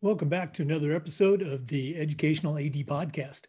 Welcome 0.00 0.28
back 0.28 0.52
to 0.54 0.62
another 0.62 0.92
episode 0.92 1.42
of 1.42 1.68
the 1.68 1.96
Educational 1.96 2.58
AD 2.58 2.74
Podcast. 2.86 3.42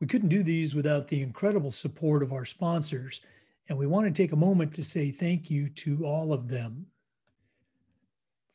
We 0.00 0.06
couldn't 0.06 0.30
do 0.30 0.42
these 0.42 0.74
without 0.74 1.08
the 1.08 1.20
incredible 1.20 1.70
support 1.70 2.22
of 2.22 2.32
our 2.32 2.46
sponsors, 2.46 3.20
and 3.68 3.76
we 3.76 3.86
want 3.86 4.06
to 4.06 4.10
take 4.22 4.32
a 4.32 4.36
moment 4.36 4.72
to 4.74 4.82
say 4.82 5.10
thank 5.10 5.50
you 5.50 5.68
to 5.68 6.06
all 6.06 6.32
of 6.32 6.48
them. 6.48 6.86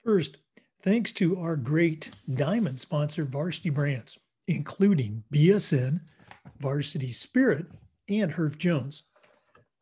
First, 0.04 0.38
thanks 0.82 1.12
to 1.14 1.39
our 1.39 1.55
great 1.55 2.10
diamond 2.34 2.80
sponsor, 2.80 3.24
Varsity 3.24 3.70
Brands, 3.70 4.18
including 4.48 5.24
BSN, 5.32 6.02
Varsity 6.60 7.12
Spirit, 7.12 7.68
and 8.10 8.32
Herff 8.32 8.58
Jones. 8.58 9.04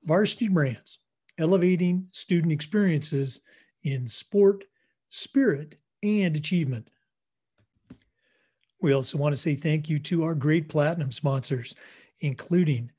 Varsity 0.05 0.47
Brands, 0.47 0.99
elevating 1.37 2.07
student 2.11 2.51
experiences 2.51 3.41
in 3.83 4.07
sport, 4.07 4.63
spirit, 5.09 5.75
and 6.03 6.35
achievement. 6.35 6.89
We 8.81 8.93
also 8.93 9.17
want 9.17 9.33
to 9.33 9.41
say 9.41 9.55
thank 9.55 9.89
you 9.89 9.97
to 9.99 10.23
our 10.23 10.35
great 10.35 10.69
platinum 10.69 11.11
sponsors, 11.11 11.75
including 12.19 12.91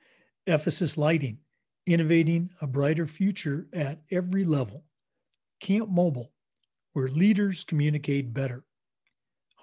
Ephesus 0.46 0.98
Lighting, 0.98 1.38
innovating 1.87 2.51
a 2.60 2.66
brighter 2.66 3.07
future 3.07 3.68
at 3.73 4.02
every 4.10 4.45
level, 4.45 4.84
Camp 5.60 5.88
Mobile, 5.88 6.32
where 6.93 7.09
leaders 7.09 7.62
communicate 7.62 8.34
better, 8.34 8.65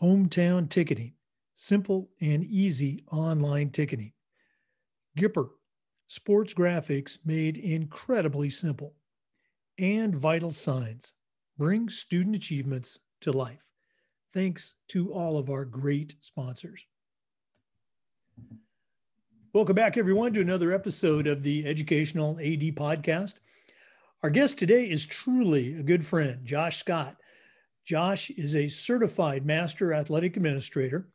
Hometown 0.01 0.69
Ticketing, 0.69 1.13
simple 1.55 2.09
and 2.21 2.43
easy 2.45 3.03
online 3.11 3.69
ticketing, 3.69 4.13
Gipper, 5.17 5.49
sports 6.07 6.53
graphics 6.53 7.17
made 7.25 7.57
incredibly 7.57 8.49
simple, 8.49 8.95
and 9.77 10.15
Vital 10.15 10.51
Signs, 10.51 11.13
bring 11.57 11.89
student 11.89 12.35
achievements 12.35 12.99
to 13.21 13.31
life 13.31 13.63
thanks 14.33 14.75
to 14.89 15.13
all 15.13 15.37
of 15.37 15.49
our 15.49 15.63
great 15.63 16.15
sponsors. 16.19 16.85
Welcome 19.53 19.75
back, 19.75 19.97
everyone, 19.97 20.33
to 20.33 20.41
another 20.41 20.71
episode 20.71 21.27
of 21.27 21.43
the 21.43 21.65
Educational 21.67 22.39
AD 22.39 22.75
Podcast. 22.75 23.35
Our 24.23 24.31
guest 24.31 24.57
today 24.57 24.89
is 24.89 25.05
truly 25.05 25.75
a 25.75 25.83
good 25.83 26.03
friend, 26.03 26.43
Josh 26.43 26.79
Scott. 26.79 27.17
Josh 27.85 28.31
is 28.31 28.55
a 28.55 28.69
certified 28.69 29.45
master 29.45 29.93
athletic 29.93 30.37
administrator. 30.37 31.09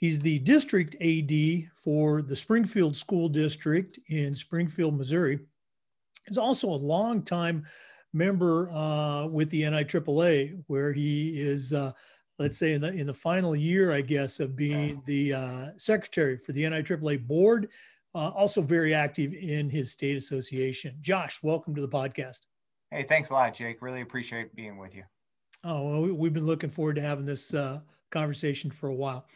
He's 0.00 0.18
the 0.18 0.38
district 0.38 0.96
AD 1.02 1.70
for 1.76 2.22
the 2.22 2.34
Springfield 2.34 2.96
School 2.96 3.28
District 3.28 3.98
in 4.08 4.34
Springfield, 4.34 4.96
Missouri. 4.96 5.40
He's 6.26 6.38
also 6.38 6.68
a 6.68 6.70
longtime 6.70 7.66
member 8.14 8.70
uh, 8.70 9.26
with 9.26 9.50
the 9.50 9.62
NIAAA, 9.62 10.62
where 10.68 10.94
he 10.94 11.38
is 11.38 11.74
uh, 11.74 11.92
let's 12.38 12.56
say 12.56 12.72
in 12.72 12.80
the 12.80 12.90
in 12.94 13.06
the 13.06 13.14
final 13.14 13.54
year, 13.54 13.92
I 13.92 14.00
guess, 14.00 14.40
of 14.40 14.56
being 14.56 15.02
the 15.04 15.34
uh, 15.34 15.66
secretary 15.76 16.38
for 16.38 16.52
the 16.52 16.64
NIAAA 16.64 17.26
board. 17.26 17.68
Uh, 18.14 18.30
also 18.30 18.62
very 18.62 18.94
active 18.94 19.34
in 19.34 19.68
his 19.68 19.92
state 19.92 20.16
association. 20.16 20.96
Josh, 21.02 21.38
welcome 21.42 21.74
to 21.74 21.80
the 21.82 21.88
podcast. 21.88 22.38
Hey, 22.90 23.04
thanks 23.04 23.30
a 23.30 23.34
lot, 23.34 23.54
Jake. 23.54 23.82
Really 23.82 24.00
appreciate 24.00 24.56
being 24.56 24.78
with 24.78 24.96
you. 24.96 25.04
Oh, 25.62 25.86
well, 25.86 26.14
we've 26.14 26.32
been 26.32 26.46
looking 26.46 26.70
forward 26.70 26.96
to 26.96 27.02
having 27.02 27.26
this 27.26 27.52
uh, 27.52 27.80
conversation 28.10 28.70
for 28.70 28.88
a 28.88 28.94
while. 28.94 29.26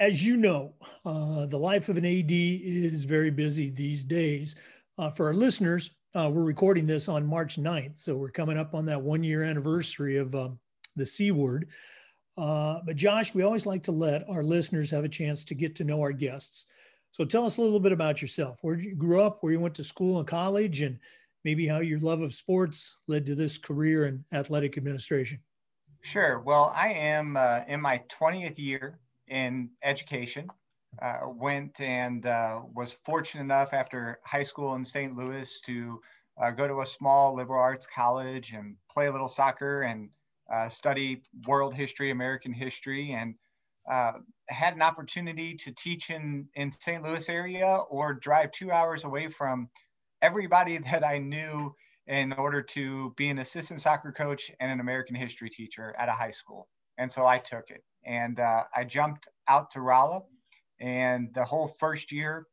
As 0.00 0.24
you 0.24 0.36
know, 0.36 0.74
uh, 1.04 1.46
the 1.46 1.58
life 1.58 1.88
of 1.88 1.96
an 1.96 2.06
AD 2.06 2.30
is 2.30 3.04
very 3.04 3.32
busy 3.32 3.68
these 3.68 4.04
days. 4.04 4.54
Uh, 4.96 5.10
for 5.10 5.26
our 5.26 5.34
listeners, 5.34 5.90
uh, 6.14 6.30
we're 6.32 6.44
recording 6.44 6.86
this 6.86 7.08
on 7.08 7.26
March 7.26 7.56
9th, 7.56 7.98
so 7.98 8.14
we're 8.14 8.30
coming 8.30 8.56
up 8.56 8.74
on 8.74 8.86
that 8.86 9.02
one 9.02 9.24
year 9.24 9.42
anniversary 9.42 10.16
of 10.16 10.32
um, 10.36 10.56
the 10.94 11.04
C 11.04 11.32
word. 11.32 11.68
Uh, 12.36 12.78
but 12.86 12.94
Josh, 12.94 13.34
we 13.34 13.42
always 13.42 13.66
like 13.66 13.82
to 13.82 13.90
let 13.90 14.24
our 14.30 14.44
listeners 14.44 14.88
have 14.92 15.02
a 15.02 15.08
chance 15.08 15.44
to 15.44 15.54
get 15.56 15.74
to 15.74 15.84
know 15.84 16.00
our 16.00 16.12
guests. 16.12 16.66
So 17.10 17.24
tell 17.24 17.44
us 17.44 17.56
a 17.56 17.60
little 17.60 17.80
bit 17.80 17.90
about 17.90 18.22
yourself. 18.22 18.58
Where 18.62 18.78
you 18.78 18.94
grew 18.94 19.20
up, 19.20 19.38
where 19.40 19.52
you 19.52 19.58
went 19.58 19.74
to 19.76 19.84
school 19.84 20.20
and 20.20 20.28
college, 20.28 20.80
and 20.80 20.96
maybe 21.44 21.66
how 21.66 21.80
your 21.80 21.98
love 21.98 22.20
of 22.20 22.36
sports 22.36 22.98
led 23.08 23.26
to 23.26 23.34
this 23.34 23.58
career 23.58 24.06
in 24.06 24.24
athletic 24.32 24.78
administration. 24.78 25.40
Sure. 26.02 26.38
Well, 26.38 26.72
I 26.72 26.92
am 26.92 27.36
uh, 27.36 27.62
in 27.66 27.80
my 27.80 28.00
20th 28.08 28.58
year 28.58 29.00
in 29.30 29.70
education. 29.82 30.48
Uh, 31.02 31.18
went 31.26 31.78
and 31.80 32.26
uh, 32.26 32.60
was 32.74 32.92
fortunate 32.92 33.42
enough 33.42 33.72
after 33.72 34.18
high 34.24 34.42
school 34.42 34.74
in 34.74 34.84
St. 34.84 35.14
Louis 35.14 35.60
to 35.60 36.00
uh, 36.40 36.50
go 36.50 36.66
to 36.66 36.80
a 36.80 36.86
small 36.86 37.34
liberal 37.34 37.60
arts 37.60 37.86
college 37.86 38.52
and 38.52 38.76
play 38.90 39.06
a 39.06 39.12
little 39.12 39.28
soccer 39.28 39.82
and 39.82 40.08
uh, 40.50 40.68
study 40.68 41.22
world 41.46 41.74
history, 41.74 42.10
American 42.10 42.52
history, 42.52 43.12
and 43.12 43.34
uh, 43.88 44.12
had 44.48 44.74
an 44.74 44.82
opportunity 44.82 45.54
to 45.54 45.72
teach 45.72 46.10
in, 46.10 46.48
in 46.54 46.70
St. 46.70 47.02
Louis 47.02 47.28
area 47.28 47.80
or 47.90 48.14
drive 48.14 48.50
two 48.50 48.70
hours 48.70 49.04
away 49.04 49.28
from 49.28 49.68
everybody 50.22 50.78
that 50.92 51.04
I 51.04 51.18
knew 51.18 51.74
in 52.06 52.32
order 52.32 52.62
to 52.62 53.12
be 53.16 53.28
an 53.28 53.38
assistant 53.38 53.80
soccer 53.80 54.12
coach 54.12 54.50
and 54.60 54.72
an 54.72 54.80
American 54.80 55.14
history 55.14 55.50
teacher 55.50 55.94
at 55.98 56.08
a 56.08 56.12
high 56.12 56.30
school. 56.30 56.68
And 56.96 57.12
so 57.12 57.26
I 57.26 57.38
took 57.38 57.70
it 57.70 57.84
and 58.08 58.40
uh, 58.40 58.64
I 58.74 58.84
jumped 58.84 59.28
out 59.46 59.70
to 59.72 59.82
Rolla. 59.82 60.22
And 60.80 61.28
the 61.34 61.44
whole 61.44 61.68
first 61.68 62.10
year, 62.10 62.46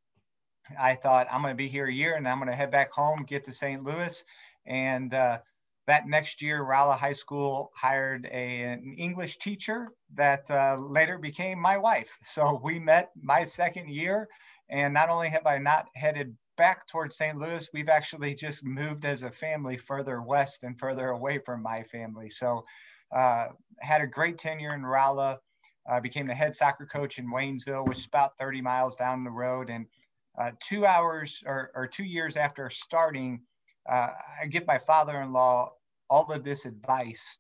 I 0.80 0.96
thought 0.96 1.28
I'm 1.32 1.42
going 1.42 1.54
to 1.54 1.58
be 1.58 1.70
here 1.70 1.88
a 1.88 1.94
year 1.94 2.16
and 2.16 2.28
I'm 2.28 2.40
going 2.40 2.50
to 2.50 2.56
head 2.56 2.72
back 2.72 2.92
home, 2.92 3.24
get 3.26 3.46
to 3.46 3.54
St. 3.54 3.84
Louis. 3.84 4.24
And 4.66 5.14
uh, 5.14 5.40
that 5.88 6.08
next 6.08 6.42
year, 6.42 6.64
Rolla 6.64 6.96
High 6.96 7.14
School 7.14 7.72
hired 7.76 8.26
a, 8.26 8.64
an 8.64 8.96
English 8.98 9.38
teacher 9.38 9.90
that 10.16 10.50
uh, 10.52 10.76
later 10.78 11.18
became 11.18 11.60
my 11.60 11.78
wife. 11.78 12.18
So 12.24 12.60
we 12.64 12.80
met 12.80 13.12
my 13.16 13.46
second 13.46 13.90
year. 13.90 14.28
And 14.70 14.94
not 14.94 15.10
only 15.10 15.30
have 15.30 15.46
I 15.46 15.60
not 15.60 15.86
headed 15.96 16.36
back 16.58 16.88
towards 16.88 17.16
St. 17.16 17.38
Louis, 17.38 17.70
we've 17.74 17.90
actually 17.90 18.34
just 18.34 18.66
moved 18.66 19.06
as 19.06 19.22
a 19.24 19.32
family 19.32 19.78
further 19.78 20.22
west 20.22 20.64
and 20.64 20.78
further 20.78 21.10
away 21.10 21.38
from 21.38 21.62
my 21.62 21.84
family. 21.84 22.30
So 22.30 22.66
uh, 23.12 23.48
had 23.80 24.02
a 24.02 24.08
great 24.08 24.38
tenure 24.38 24.74
in 24.74 24.86
Rolla. 24.86 25.40
Uh, 25.88 26.00
became 26.00 26.26
the 26.26 26.34
head 26.34 26.56
soccer 26.56 26.86
coach 26.86 27.20
in 27.20 27.32
Waynesville, 27.32 27.88
which 27.88 28.00
is 28.00 28.06
about 28.08 28.38
30 28.40 28.62
miles 28.62 28.96
down 28.96 29.24
the 29.24 29.30
road. 29.30 29.70
And 29.70 29.86
uh, 30.38 30.52
two 30.60 30.86
hours 30.86 31.44
or, 31.46 31.72
or 31.76 31.88
two 31.88 32.04
years 32.04 32.38
after 32.38 32.70
starting, 32.70 33.42
uh, 33.88 34.10
I 34.42 34.48
give 34.48 34.66
my 34.66 34.78
father-in-law 34.78 35.72
all 36.10 36.32
of 36.32 36.44
this 36.44 36.66
advice. 36.66 37.38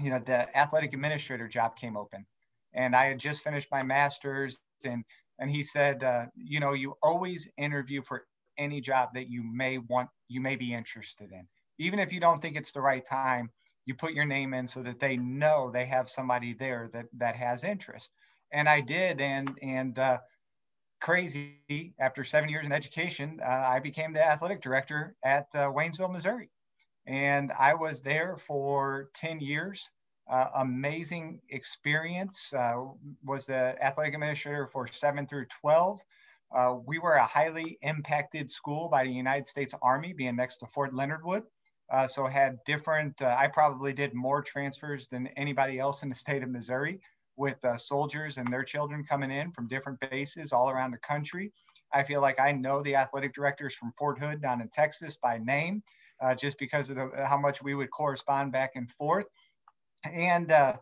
You 0.00 0.10
know, 0.10 0.18
the 0.18 0.56
athletic 0.56 0.92
administrator 0.92 1.48
job 1.48 1.76
came 1.76 1.96
open, 1.96 2.26
and 2.74 2.94
I 2.94 3.06
had 3.06 3.18
just 3.18 3.42
finished 3.42 3.68
my 3.70 3.82
master's, 3.82 4.60
and 4.84 5.04
and 5.38 5.50
he 5.50 5.62
said, 5.62 6.04
uh, 6.04 6.26
you 6.36 6.60
know, 6.60 6.74
you 6.74 6.94
always 7.02 7.48
interview 7.56 8.02
for 8.02 8.24
any 8.58 8.80
job 8.80 9.10
that 9.14 9.28
you 9.28 9.42
may 9.42 9.78
want, 9.78 10.08
you 10.28 10.40
may 10.40 10.54
be 10.54 10.74
interested 10.74 11.32
in, 11.32 11.46
even 11.78 11.98
if 11.98 12.12
you 12.12 12.20
don't 12.20 12.40
think 12.42 12.56
it's 12.56 12.72
the 12.72 12.80
right 12.80 13.04
time. 13.04 13.50
You 13.86 13.94
put 13.94 14.12
your 14.12 14.26
name 14.26 14.54
in 14.54 14.66
so 14.66 14.82
that 14.82 15.00
they 15.00 15.16
know 15.16 15.70
they 15.70 15.86
have 15.86 16.08
somebody 16.08 16.52
there 16.52 16.90
that 16.92 17.06
that 17.18 17.36
has 17.36 17.64
interest, 17.64 18.12
and 18.52 18.68
I 18.68 18.80
did, 18.80 19.20
and 19.20 19.58
and 19.62 19.98
uh, 19.98 20.18
crazy. 21.00 21.94
After 21.98 22.24
seven 22.24 22.48
years 22.48 22.66
in 22.66 22.72
education, 22.72 23.40
uh, 23.42 23.48
I 23.48 23.80
became 23.80 24.12
the 24.12 24.24
athletic 24.24 24.60
director 24.60 25.14
at 25.24 25.46
uh, 25.54 25.72
Waynesville, 25.72 26.12
Missouri. 26.12 26.50
And 27.06 27.50
I 27.58 27.74
was 27.74 28.02
there 28.02 28.36
for 28.36 29.10
10 29.14 29.40
years. 29.40 29.90
Uh, 30.30 30.46
amazing 30.56 31.40
experience. 31.48 32.52
Uh, 32.56 32.84
was 33.24 33.46
the 33.46 33.82
athletic 33.82 34.14
administrator 34.14 34.66
for 34.66 34.86
7 34.86 35.26
through 35.26 35.46
12. 35.60 36.00
Uh, 36.52 36.76
we 36.84 36.98
were 36.98 37.14
a 37.14 37.24
highly 37.24 37.78
impacted 37.82 38.50
school 38.50 38.88
by 38.88 39.04
the 39.04 39.10
United 39.10 39.46
States 39.46 39.74
Army, 39.82 40.12
being 40.12 40.36
next 40.36 40.58
to 40.58 40.66
Fort 40.66 40.94
Leonard 40.94 41.24
Wood. 41.24 41.44
Uh, 41.90 42.06
so 42.06 42.26
had 42.26 42.58
different. 42.64 43.20
I 43.20 43.48
probably 43.48 43.92
did 43.92 44.14
more 44.14 44.42
transfers 44.42 45.08
than 45.08 45.26
anybody 45.36 45.78
else 45.78 46.02
in 46.02 46.08
the 46.08 46.14
state 46.14 46.42
of 46.42 46.48
Missouri 46.48 47.00
with 47.36 47.64
uh, 47.64 47.76
soldiers 47.76 48.36
and 48.36 48.52
their 48.52 48.62
children 48.62 49.02
coming 49.02 49.30
in 49.30 49.50
from 49.50 49.66
different 49.66 49.98
bases 50.10 50.52
all 50.52 50.70
around 50.70 50.90
the 50.90 50.98
country. 50.98 51.52
I 51.92 52.02
feel 52.02 52.20
like 52.20 52.38
I 52.38 52.52
know 52.52 52.82
the 52.82 52.94
athletic 52.94 53.34
directors 53.34 53.74
from 53.74 53.92
Fort 53.98 54.18
Hood 54.18 54.40
down 54.40 54.60
in 54.60 54.68
Texas 54.68 55.16
by 55.16 55.38
name, 55.38 55.82
uh, 56.20 56.34
just 56.34 56.58
because 56.58 56.90
of 56.90 56.96
the, 56.96 57.10
how 57.26 57.38
much 57.38 57.62
we 57.62 57.74
would 57.74 57.90
correspond 57.90 58.52
back 58.52 58.72
and 58.76 58.90
forth. 58.90 59.26
And 60.04 60.52
uh, 60.52 60.76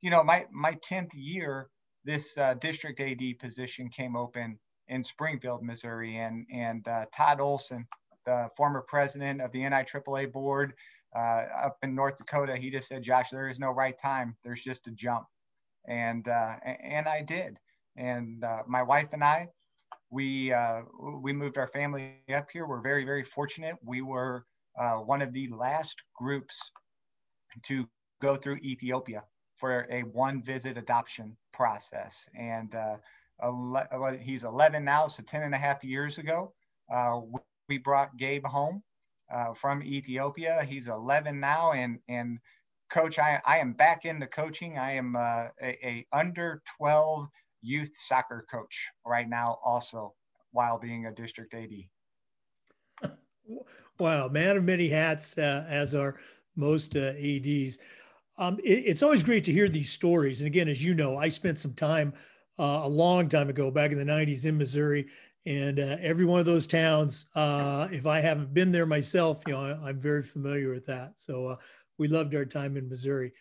you 0.00 0.10
know, 0.10 0.24
my 0.24 0.46
my 0.50 0.76
tenth 0.82 1.14
year, 1.14 1.68
this 2.04 2.36
uh, 2.38 2.54
district 2.54 3.00
AD 3.00 3.38
position 3.38 3.88
came 3.88 4.16
open 4.16 4.58
in 4.88 5.04
Springfield, 5.04 5.62
Missouri, 5.62 6.16
and 6.16 6.46
and 6.52 6.86
uh, 6.88 7.04
Todd 7.14 7.40
Olson, 7.40 7.86
the 8.28 8.50
former 8.56 8.82
president 8.94 9.40
of 9.40 9.50
the 9.52 9.60
NIAAA 9.60 10.32
board 10.32 10.74
uh, 11.16 11.44
up 11.66 11.76
in 11.82 11.94
North 11.94 12.16
Dakota, 12.18 12.56
he 12.56 12.70
just 12.70 12.88
said, 12.88 13.02
"Josh, 13.02 13.30
there 13.30 13.48
is 13.48 13.58
no 13.58 13.70
right 13.70 13.96
time. 13.98 14.36
There's 14.44 14.62
just 14.62 14.86
a 14.86 14.92
jump." 14.92 15.26
and 15.88 16.28
uh, 16.28 16.56
and 16.64 17.08
I 17.08 17.22
did. 17.22 17.58
And 17.96 18.44
uh, 18.44 18.62
my 18.68 18.82
wife 18.82 19.12
and 19.12 19.24
I 19.24 19.48
we 20.10 20.52
uh, 20.52 20.82
we 21.20 21.32
moved 21.32 21.58
our 21.58 21.66
family 21.66 22.16
up 22.32 22.48
here. 22.52 22.66
We're 22.66 22.82
very 22.82 23.04
very 23.04 23.24
fortunate. 23.24 23.76
We 23.82 24.02
were 24.02 24.44
uh, 24.78 24.96
one 24.98 25.22
of 25.22 25.32
the 25.32 25.48
last 25.48 25.96
groups 26.14 26.56
to 27.64 27.88
go 28.22 28.36
through 28.36 28.58
Ethiopia 28.58 29.24
for 29.56 29.86
a 29.90 30.02
one 30.02 30.40
visit 30.40 30.78
adoption 30.78 31.36
process. 31.52 32.28
And 32.38 32.74
uh, 32.74 32.96
ele- 33.42 34.18
he's 34.20 34.44
11 34.44 34.84
now, 34.84 35.08
so 35.08 35.22
10 35.24 35.42
and 35.42 35.54
a 35.54 35.58
half 35.58 35.82
years 35.82 36.18
ago, 36.18 36.52
uh, 36.92 37.20
we 37.68 37.78
brought 37.78 38.16
Gabe 38.16 38.44
home 38.44 38.82
uh, 39.32 39.54
from 39.54 39.82
Ethiopia. 39.82 40.64
He's 40.68 40.88
11 40.88 41.38
now, 41.38 41.72
and 41.72 41.98
and 42.08 42.38
coach, 42.90 43.18
I, 43.18 43.40
I 43.44 43.58
am 43.58 43.72
back 43.72 44.04
into 44.04 44.26
coaching. 44.26 44.78
I 44.78 44.92
am 44.92 45.14
uh, 45.14 45.48
a, 45.60 45.86
a 45.86 46.06
under 46.12 46.62
12 46.78 47.26
youth 47.60 47.92
soccer 47.94 48.46
coach 48.50 48.88
right 49.06 49.28
now, 49.28 49.58
also 49.64 50.14
while 50.52 50.78
being 50.78 51.06
a 51.06 51.12
district 51.12 51.54
AD. 51.54 51.70
Wow, 53.98 54.28
man 54.28 54.56
of 54.56 54.62
many 54.62 54.88
hats, 54.88 55.36
uh, 55.38 55.66
as 55.68 55.92
are 55.92 56.20
most 56.54 56.94
uh, 56.94 57.14
ADs. 57.18 57.78
Um, 58.36 58.60
it, 58.62 58.84
it's 58.86 59.02
always 59.02 59.24
great 59.24 59.42
to 59.46 59.52
hear 59.52 59.68
these 59.68 59.90
stories. 59.90 60.40
And 60.40 60.46
again, 60.46 60.68
as 60.68 60.84
you 60.84 60.94
know, 60.94 61.16
I 61.16 61.28
spent 61.28 61.58
some 61.58 61.72
time 61.72 62.12
uh, 62.60 62.82
a 62.84 62.88
long 62.88 63.28
time 63.28 63.48
ago, 63.48 63.72
back 63.72 63.90
in 63.90 63.98
the 63.98 64.04
90s 64.04 64.44
in 64.44 64.56
Missouri. 64.56 65.08
And 65.46 65.80
uh, 65.80 65.96
every 66.00 66.24
one 66.24 66.40
of 66.40 66.46
those 66.46 66.66
towns, 66.66 67.26
uh, 67.34 67.88
if 67.90 68.06
I 68.06 68.20
haven't 68.20 68.52
been 68.52 68.72
there 68.72 68.86
myself, 68.86 69.42
you 69.46 69.54
know, 69.54 69.78
I, 69.82 69.90
am 69.90 70.00
very 70.00 70.22
familiar 70.22 70.70
with 70.72 70.84
that. 70.86 71.12
So 71.16 71.46
uh, 71.46 71.56
we 71.96 72.08
loved 72.08 72.34
our 72.34 72.44
time 72.44 72.76
in 72.76 72.88
Missouri. 72.88 73.32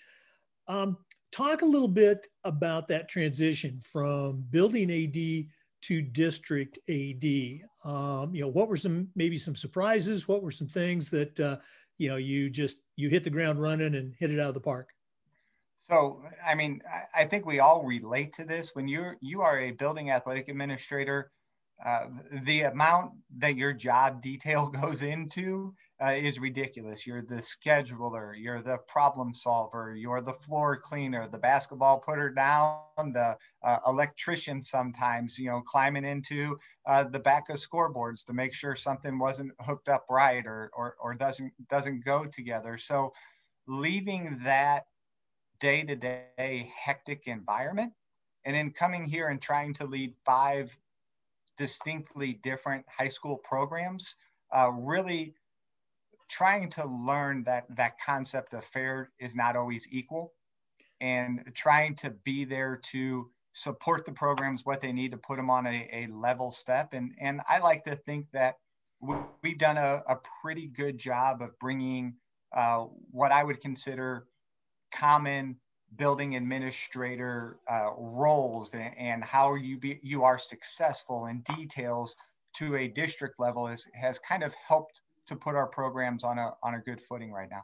Um, 0.68 0.98
talk 1.32 1.62
a 1.62 1.66
little 1.66 1.88
bit 1.88 2.28
about 2.44 2.88
that 2.88 3.10
transition 3.10 3.82
from 3.82 4.46
building 4.50 4.92
AD 4.92 5.48
to 5.82 6.02
district 6.02 6.80
AD. 6.90 7.62
Um, 7.84 8.34
you 8.34 8.42
know, 8.42 8.50
what 8.50 8.68
were 8.68 8.78
some 8.78 9.10
maybe 9.16 9.38
some 9.38 9.56
surprises? 9.56 10.28
What 10.28 10.44
were 10.44 10.52
some 10.52 10.68
things 10.68 11.10
that 11.12 11.40
uh, 11.40 11.58
you 11.98 12.10
know 12.10 12.18
you 12.18 12.50
just 12.50 12.78
you 12.96 13.10
hit 13.10 13.24
the 13.24 13.30
ground 13.30 13.62
running 13.62 13.96
and 13.96 14.14
hit 14.20 14.32
it 14.32 14.40
out 14.40 14.50
of 14.50 14.54
the 14.54 14.60
park? 14.60 14.90
So, 15.90 16.22
I 16.46 16.54
mean, 16.54 16.82
I 17.16 17.24
think 17.26 17.46
we 17.46 17.60
all 17.60 17.86
relate 17.86 18.34
to 18.34 18.44
this. 18.44 18.76
When 18.76 18.88
you're 18.88 19.18
you 19.22 19.42
are 19.42 19.60
a 19.60 19.72
building 19.72 20.12
athletic 20.12 20.50
administrator, 20.50 21.32
uh, 21.86 22.08
the 22.44 22.64
amount 22.64 23.12
that 23.38 23.56
your 23.56 23.72
job 23.72 24.22
detail 24.22 24.68
goes 24.82 25.04
into 25.04 25.74
uh, 26.04 26.10
is 26.10 26.40
ridiculous. 26.40 27.06
You're 27.06 27.22
the 27.22 27.36
scheduler, 27.36 28.34
you're 28.36 28.62
the 28.62 28.78
problem 28.88 29.34
solver, 29.34 29.96
you're 29.96 30.22
the 30.22 30.34
floor 30.34 30.78
cleaner, 30.78 31.28
the 31.28 31.38
basketball 31.38 32.00
putter 32.00 32.32
down, 32.32 32.82
the 32.98 33.38
uh, 33.64 33.78
electrician 33.88 34.62
sometimes, 34.62 35.38
you 35.38 35.50
know, 35.50 35.62
climbing 35.62 36.06
into 36.06 36.58
uh, 36.86 37.04
the 37.04 37.20
back 37.20 37.50
of 37.50 37.58
scoreboards 37.58 38.26
to 38.26 38.34
make 38.34 38.54
sure 38.54 38.76
something 38.76 39.20
wasn't 39.20 39.52
hooked 39.62 39.90
up 39.90 40.06
right 40.10 40.46
or, 40.46 40.72
or, 40.76 40.96
or 41.00 41.14
doesn't, 41.14 41.52
doesn't 41.70 42.04
go 42.04 42.26
together. 42.26 42.78
So 42.78 43.14
leaving 43.68 44.40
that 44.44 44.86
day 45.60 45.84
to 45.84 45.96
day 45.96 46.72
hectic 46.76 47.24
environment 47.26 47.94
and 48.46 48.56
then 48.56 48.72
coming 48.72 49.06
here 49.06 49.28
and 49.28 49.42
trying 49.42 49.74
to 49.76 49.86
lead 49.86 50.14
five 50.26 50.76
distinctly 51.58 52.34
different 52.44 52.86
high 52.88 53.08
school 53.08 53.38
programs 53.38 54.16
uh, 54.56 54.72
really 54.72 55.34
trying 56.30 56.70
to 56.70 56.86
learn 56.86 57.44
that 57.44 57.66
that 57.76 58.00
concept 58.00 58.54
of 58.54 58.64
fair 58.64 59.12
is 59.20 59.36
not 59.36 59.56
always 59.56 59.88
equal 59.92 60.34
and 61.00 61.44
trying 61.54 61.96
to 61.96 62.10
be 62.24 62.44
there 62.44 62.80
to 62.84 63.30
support 63.54 64.06
the 64.06 64.12
programs 64.12 64.66
what 64.66 64.82
they 64.82 64.92
need 64.92 65.12
to 65.12 65.18
put 65.18 65.38
them 65.38 65.50
on 65.50 65.66
a, 65.66 65.90
a 65.92 66.08
level 66.14 66.52
step. 66.52 66.94
And 66.94 67.14
and 67.20 67.42
i 67.50 67.60
like 67.60 67.84
to 67.86 67.96
think 67.96 68.28
that 68.34 68.56
we've 69.00 69.58
done 69.58 69.78
a, 69.78 70.04
a 70.08 70.18
pretty 70.42 70.68
good 70.68 70.98
job 70.98 71.42
of 71.42 71.58
bringing 71.60 72.16
uh, 72.56 72.86
what 73.12 73.32
i 73.32 73.44
would 73.44 73.62
consider 73.62 74.28
common 74.92 75.58
building 75.96 76.36
administrator 76.36 77.58
uh, 77.70 77.92
roles 77.98 78.74
and, 78.74 78.98
and, 78.98 79.24
how 79.24 79.56
you 79.56 79.78
be 79.78 80.00
you 80.04 80.24
are 80.24 80.38
successful 80.38 81.28
in 81.28 81.42
details 81.56 82.16
to 82.54 82.76
a 82.76 82.88
district 82.88 83.40
level 83.40 83.68
is, 83.68 83.88
has 83.94 84.20
kind 84.20 84.44
of 84.44 84.54
helped 84.68 85.02
to 85.28 85.36
put 85.36 85.56
our 85.56 85.68
programs 85.68 86.24
on 86.24 86.38
a 86.38 86.52
on 86.62 86.76
a 86.76 86.80
good 86.80 87.00
footing 87.00 87.32
right 87.32 87.50
now. 87.50 87.64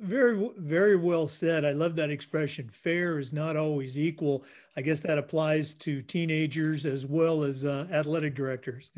Very, 0.00 0.50
very 0.58 0.96
well 0.96 1.26
said. 1.26 1.64
I 1.64 1.72
love 1.72 1.96
that 1.96 2.10
expression. 2.10 2.68
Fair 2.68 3.18
is 3.18 3.32
not 3.32 3.56
always 3.56 3.98
equal. 3.98 4.44
I 4.76 4.82
guess 4.82 5.00
that 5.00 5.18
applies 5.18 5.74
to 5.74 6.02
teenagers 6.02 6.86
as 6.86 7.06
well 7.06 7.42
as 7.42 7.64
uh, 7.64 7.88
athletic 7.90 8.34
directors. 8.34 8.90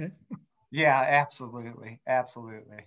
yeah, 0.71 1.07
absolutely, 1.09 2.01
absolutely. 2.07 2.87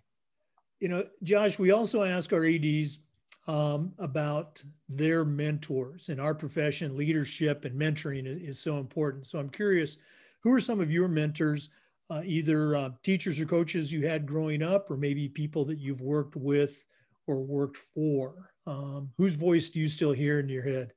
You 0.79 0.89
know, 0.89 1.05
Josh, 1.23 1.57
we 1.59 1.71
also 1.71 2.03
ask 2.03 2.31
our 2.31 2.45
ads 2.45 2.99
um, 3.49 3.93
about 3.97 4.63
their 4.87 5.25
mentors 5.25 6.09
in 6.09 6.19
our 6.19 6.35
profession. 6.35 6.95
Leadership 6.95 7.65
and 7.65 7.79
mentoring 7.79 8.27
is, 8.27 8.37
is 8.37 8.59
so 8.59 8.77
important. 8.77 9.25
So 9.25 9.39
I'm 9.39 9.49
curious, 9.49 9.97
who 10.41 10.53
are 10.53 10.61
some 10.61 10.79
of 10.79 10.91
your 10.91 11.07
mentors? 11.07 11.69
uh, 12.09 12.21
either 12.25 12.75
uh, 12.75 12.89
teachers 13.03 13.39
or 13.39 13.45
coaches 13.45 13.91
you 13.91 14.07
had 14.07 14.25
growing 14.25 14.63
up, 14.63 14.89
or 14.89 14.97
maybe 14.97 15.29
people 15.29 15.63
that 15.65 15.77
you've 15.77 16.01
worked 16.01 16.35
with 16.35 16.85
or 17.27 17.41
worked 17.41 17.77
for? 17.77 18.51
Um, 18.65 19.11
whose 19.17 19.35
voice 19.35 19.69
do 19.69 19.79
you 19.79 19.87
still 19.87 20.11
hear 20.11 20.39
in 20.39 20.49
your 20.49 20.63
head? 20.63 20.93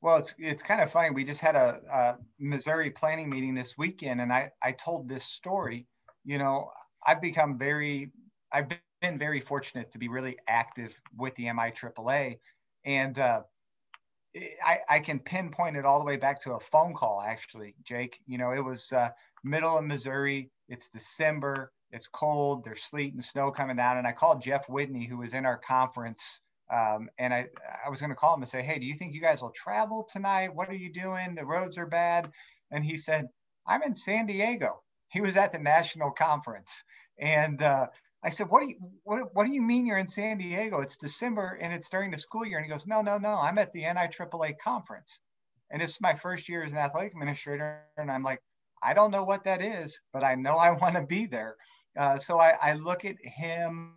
Well, 0.00 0.16
it's 0.16 0.34
it's 0.38 0.62
kind 0.62 0.80
of 0.80 0.90
funny. 0.90 1.10
We 1.10 1.24
just 1.24 1.40
had 1.40 1.54
a, 1.54 1.80
a 1.92 2.16
Missouri 2.40 2.90
planning 2.90 3.30
meeting 3.30 3.54
this 3.54 3.78
weekend, 3.78 4.20
and 4.20 4.32
I 4.32 4.50
I 4.62 4.72
told 4.72 5.08
this 5.08 5.24
story. 5.24 5.86
You 6.24 6.38
know, 6.38 6.70
I've 7.06 7.20
become 7.20 7.56
very 7.56 8.10
I've 8.50 8.68
been 9.02 9.18
very 9.18 9.40
fortunate 9.40 9.90
to 9.92 9.98
be 9.98 10.08
really 10.08 10.38
active 10.48 10.98
with 11.18 11.34
the 11.34 11.44
MIAAA, 11.44 12.38
and 12.84 13.18
uh, 13.18 13.42
I, 14.64 14.78
I 14.88 15.00
can 15.00 15.18
pinpoint 15.18 15.76
it 15.76 15.84
all 15.84 15.98
the 15.98 16.04
way 16.06 16.16
back 16.16 16.40
to 16.42 16.52
a 16.52 16.60
phone 16.60 16.94
call, 16.94 17.22
actually, 17.24 17.74
Jake. 17.84 18.20
You 18.26 18.38
know, 18.38 18.52
it 18.52 18.64
was 18.64 18.90
uh, 18.92 19.10
middle 19.44 19.76
of 19.76 19.84
Missouri. 19.84 20.50
It's 20.68 20.88
December. 20.88 21.72
It's 21.90 22.08
cold. 22.08 22.64
There's 22.64 22.82
sleet 22.82 23.12
and 23.12 23.22
snow 23.22 23.50
coming 23.50 23.76
down. 23.76 23.98
And 23.98 24.06
I 24.06 24.12
called 24.12 24.40
Jeff 24.40 24.68
Whitney, 24.68 25.06
who 25.06 25.18
was 25.18 25.34
in 25.34 25.44
our 25.44 25.58
conference. 25.58 26.40
Um, 26.72 27.10
and 27.18 27.34
I, 27.34 27.48
I 27.84 27.90
was 27.90 28.00
going 28.00 28.10
to 28.10 28.16
call 28.16 28.34
him 28.34 28.40
and 28.40 28.48
say, 28.48 28.62
Hey, 28.62 28.78
do 28.78 28.86
you 28.86 28.94
think 28.94 29.12
you 29.12 29.20
guys 29.20 29.42
will 29.42 29.50
travel 29.50 30.08
tonight? 30.10 30.54
What 30.54 30.70
are 30.70 30.74
you 30.74 30.90
doing? 30.90 31.34
The 31.34 31.44
roads 31.44 31.76
are 31.76 31.86
bad. 31.86 32.30
And 32.70 32.84
he 32.84 32.96
said, 32.96 33.26
I'm 33.66 33.82
in 33.82 33.94
San 33.94 34.24
Diego. 34.24 34.82
He 35.08 35.20
was 35.20 35.36
at 35.36 35.52
the 35.52 35.58
national 35.58 36.12
conference. 36.12 36.84
And 37.18 37.60
uh, 37.60 37.88
I 38.24 38.30
said, 38.30 38.48
what 38.48 38.60
do 38.60 38.68
you 38.68 38.76
what, 39.02 39.34
what 39.34 39.46
do 39.46 39.52
you 39.52 39.62
mean 39.62 39.84
you're 39.84 39.98
in 39.98 40.06
San 40.06 40.38
Diego? 40.38 40.80
It's 40.80 40.96
December 40.96 41.58
and 41.60 41.72
it's 41.72 41.88
during 41.88 42.10
the 42.10 42.18
school 42.18 42.46
year. 42.46 42.58
And 42.58 42.66
he 42.66 42.70
goes, 42.70 42.86
No, 42.86 43.02
no, 43.02 43.18
no. 43.18 43.34
I'm 43.34 43.58
at 43.58 43.72
the 43.72 43.82
NIAAA 43.82 44.58
conference. 44.58 45.20
And 45.70 45.82
it's 45.82 46.00
my 46.00 46.14
first 46.14 46.48
year 46.48 46.62
as 46.62 46.72
an 46.72 46.78
athletic 46.78 47.12
administrator. 47.12 47.80
And 47.96 48.10
I'm 48.10 48.22
like, 48.22 48.40
I 48.82 48.94
don't 48.94 49.10
know 49.10 49.24
what 49.24 49.44
that 49.44 49.62
is, 49.62 50.00
but 50.12 50.22
I 50.22 50.34
know 50.34 50.56
I 50.56 50.70
want 50.80 50.96
to 50.96 51.02
be 51.02 51.26
there. 51.26 51.56
Uh, 51.98 52.18
so 52.18 52.38
I, 52.38 52.56
I, 52.62 52.72
look 52.74 53.04
at 53.04 53.16
him. 53.22 53.94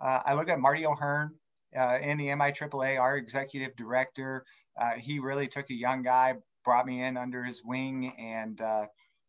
Uh, 0.00 0.20
I 0.24 0.34
look 0.34 0.48
at 0.48 0.60
Marty 0.60 0.86
O'Hearn 0.86 1.32
uh, 1.76 1.98
in 2.00 2.18
the 2.18 2.28
MIAAA, 2.28 3.00
our 3.00 3.16
executive 3.16 3.74
director. 3.76 4.44
Uh, 4.80 4.92
he 4.92 5.18
really 5.18 5.48
took 5.48 5.68
a 5.70 5.74
young 5.74 6.02
guy, 6.02 6.34
brought 6.64 6.86
me 6.86 7.02
in 7.02 7.16
under 7.16 7.42
his 7.42 7.62
wing, 7.64 8.12
and 8.18 8.60
uh, 8.60 8.86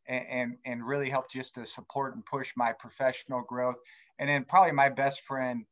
and 0.08 0.58
and 0.66 0.86
really 0.86 1.10
helped 1.10 1.32
just 1.32 1.56
to 1.56 1.66
support 1.66 2.16
and 2.16 2.26
push 2.26 2.52
my 2.56 2.72
professional 2.74 3.42
growth. 3.42 3.78
And 4.20 4.30
then 4.30 4.46
probably 4.46 4.72
my 4.72 4.90
best 4.90 5.22
friend 5.22 5.66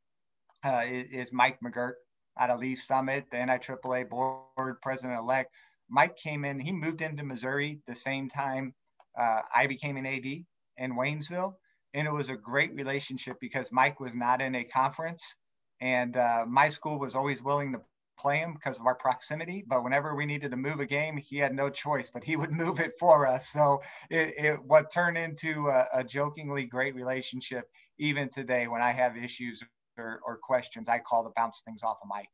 uh, 0.64 0.84
is, 0.88 1.08
is, 1.12 1.34
Mike 1.34 1.60
McGurk 1.64 1.94
out 2.40 2.50
of 2.50 2.60
Lee 2.60 2.76
Summit, 2.76 3.26
the 3.32 3.38
NIAAA 3.38 4.10
board 4.10 4.82
president 4.82 5.20
elect. 5.20 5.54
Mike 5.90 6.16
came 6.16 6.46
in, 6.46 6.60
he 6.60 6.72
moved 6.72 7.02
into 7.02 7.24
Missouri 7.24 7.82
the 7.88 7.96
same 7.96 8.30
time 8.30 8.74
uh, 9.18 9.42
I 9.54 9.68
became 9.68 9.98
an 9.98 10.06
AD 10.06 10.26
in 10.26 10.96
Waynesville. 10.96 11.56
And 11.94 12.08
it 12.08 12.12
was 12.12 12.30
a 12.30 12.36
great 12.36 12.74
relationship 12.74 13.38
because 13.42 13.72
Mike 13.72 14.00
was 14.00 14.16
not 14.16 14.42
in 14.42 14.56
a 14.56 14.64
conference. 14.64 15.36
And 15.82 16.16
uh, 16.16 16.46
my 16.48 16.70
school 16.70 17.00
was 17.00 17.16
always 17.16 17.42
willing 17.42 17.74
to 17.74 17.82
play 18.18 18.38
him 18.38 18.54
because 18.54 18.80
of 18.80 18.86
our 18.86 18.96
proximity. 18.96 19.64
But 19.68 19.84
whenever 19.84 20.16
we 20.16 20.26
needed 20.26 20.52
to 20.52 20.58
move 20.58 20.80
a 20.80 20.86
game, 20.86 21.18
he 21.18 21.38
had 21.38 21.54
no 21.54 21.70
choice, 21.70 22.10
but 22.14 22.24
he 22.24 22.36
would 22.38 22.52
move 22.52 22.80
it 22.80 22.94
for 23.00 23.28
us. 23.28 23.50
So 23.50 23.82
it, 24.10 24.34
it 24.38 24.64
what 24.64 24.92
turned 24.92 25.18
into 25.18 25.68
a, 25.68 25.88
a, 25.94 26.04
jokingly 26.04 26.66
great 26.66 26.96
relationship. 26.96 27.66
Even 27.98 28.30
today, 28.30 28.68
when 28.68 28.82
I 28.82 28.92
have 28.92 29.16
issues 29.16 29.64
or, 29.98 30.20
or 30.26 30.38
questions, 30.38 30.90
I 30.90 31.00
call 31.00 31.24
to 31.24 31.32
bounce 31.36 31.62
things 31.66 31.84
off 31.84 31.98
of 32.02 32.10
Mike. 32.10 32.30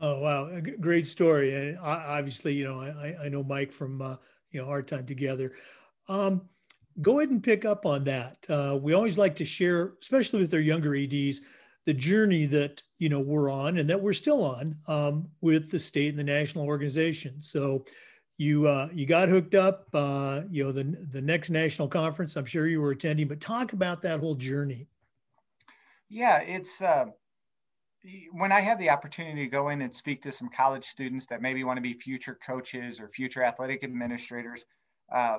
Oh 0.00 0.20
wow, 0.20 0.60
great 0.80 1.08
story! 1.08 1.54
And 1.54 1.78
obviously, 1.80 2.54
you 2.54 2.64
know, 2.64 2.80
I, 2.80 3.16
I 3.24 3.28
know 3.28 3.42
Mike 3.42 3.72
from 3.72 4.00
uh, 4.00 4.16
you 4.52 4.60
know 4.60 4.68
our 4.68 4.82
time 4.82 5.06
together. 5.06 5.52
Um, 6.08 6.42
go 7.02 7.18
ahead 7.18 7.30
and 7.30 7.42
pick 7.42 7.64
up 7.64 7.86
on 7.86 8.04
that. 8.04 8.46
Uh, 8.48 8.78
we 8.80 8.92
always 8.92 9.18
like 9.18 9.36
to 9.36 9.44
share, 9.44 9.94
especially 10.00 10.40
with 10.40 10.54
our 10.54 10.60
younger 10.60 10.94
EDs, 10.94 11.40
the 11.88 11.94
journey 11.94 12.44
that 12.44 12.82
you 12.98 13.08
know 13.08 13.18
we're 13.18 13.50
on 13.50 13.78
and 13.78 13.88
that 13.88 13.98
we're 13.98 14.12
still 14.12 14.44
on 14.44 14.76
um, 14.88 15.26
with 15.40 15.70
the 15.70 15.78
state 15.78 16.10
and 16.10 16.18
the 16.18 16.22
national 16.22 16.66
organization. 16.66 17.40
So, 17.40 17.86
you 18.36 18.68
uh, 18.68 18.90
you 18.92 19.06
got 19.06 19.30
hooked 19.30 19.54
up. 19.54 19.88
Uh, 19.94 20.42
you 20.50 20.64
know 20.64 20.70
the 20.70 20.84
the 21.12 21.22
next 21.22 21.48
national 21.48 21.88
conference. 21.88 22.36
I'm 22.36 22.44
sure 22.44 22.66
you 22.66 22.82
were 22.82 22.90
attending, 22.90 23.26
but 23.26 23.40
talk 23.40 23.72
about 23.72 24.02
that 24.02 24.20
whole 24.20 24.34
journey. 24.34 24.86
Yeah, 26.10 26.40
it's 26.42 26.82
uh, 26.82 27.06
when 28.32 28.52
I 28.52 28.60
have 28.60 28.78
the 28.78 28.90
opportunity 28.90 29.44
to 29.44 29.50
go 29.50 29.70
in 29.70 29.80
and 29.80 29.94
speak 29.94 30.20
to 30.24 30.30
some 30.32 30.50
college 30.50 30.84
students 30.84 31.24
that 31.28 31.40
maybe 31.40 31.64
want 31.64 31.78
to 31.78 31.82
be 31.82 31.94
future 31.94 32.38
coaches 32.46 33.00
or 33.00 33.08
future 33.08 33.42
athletic 33.42 33.82
administrators. 33.82 34.66
Uh, 35.10 35.38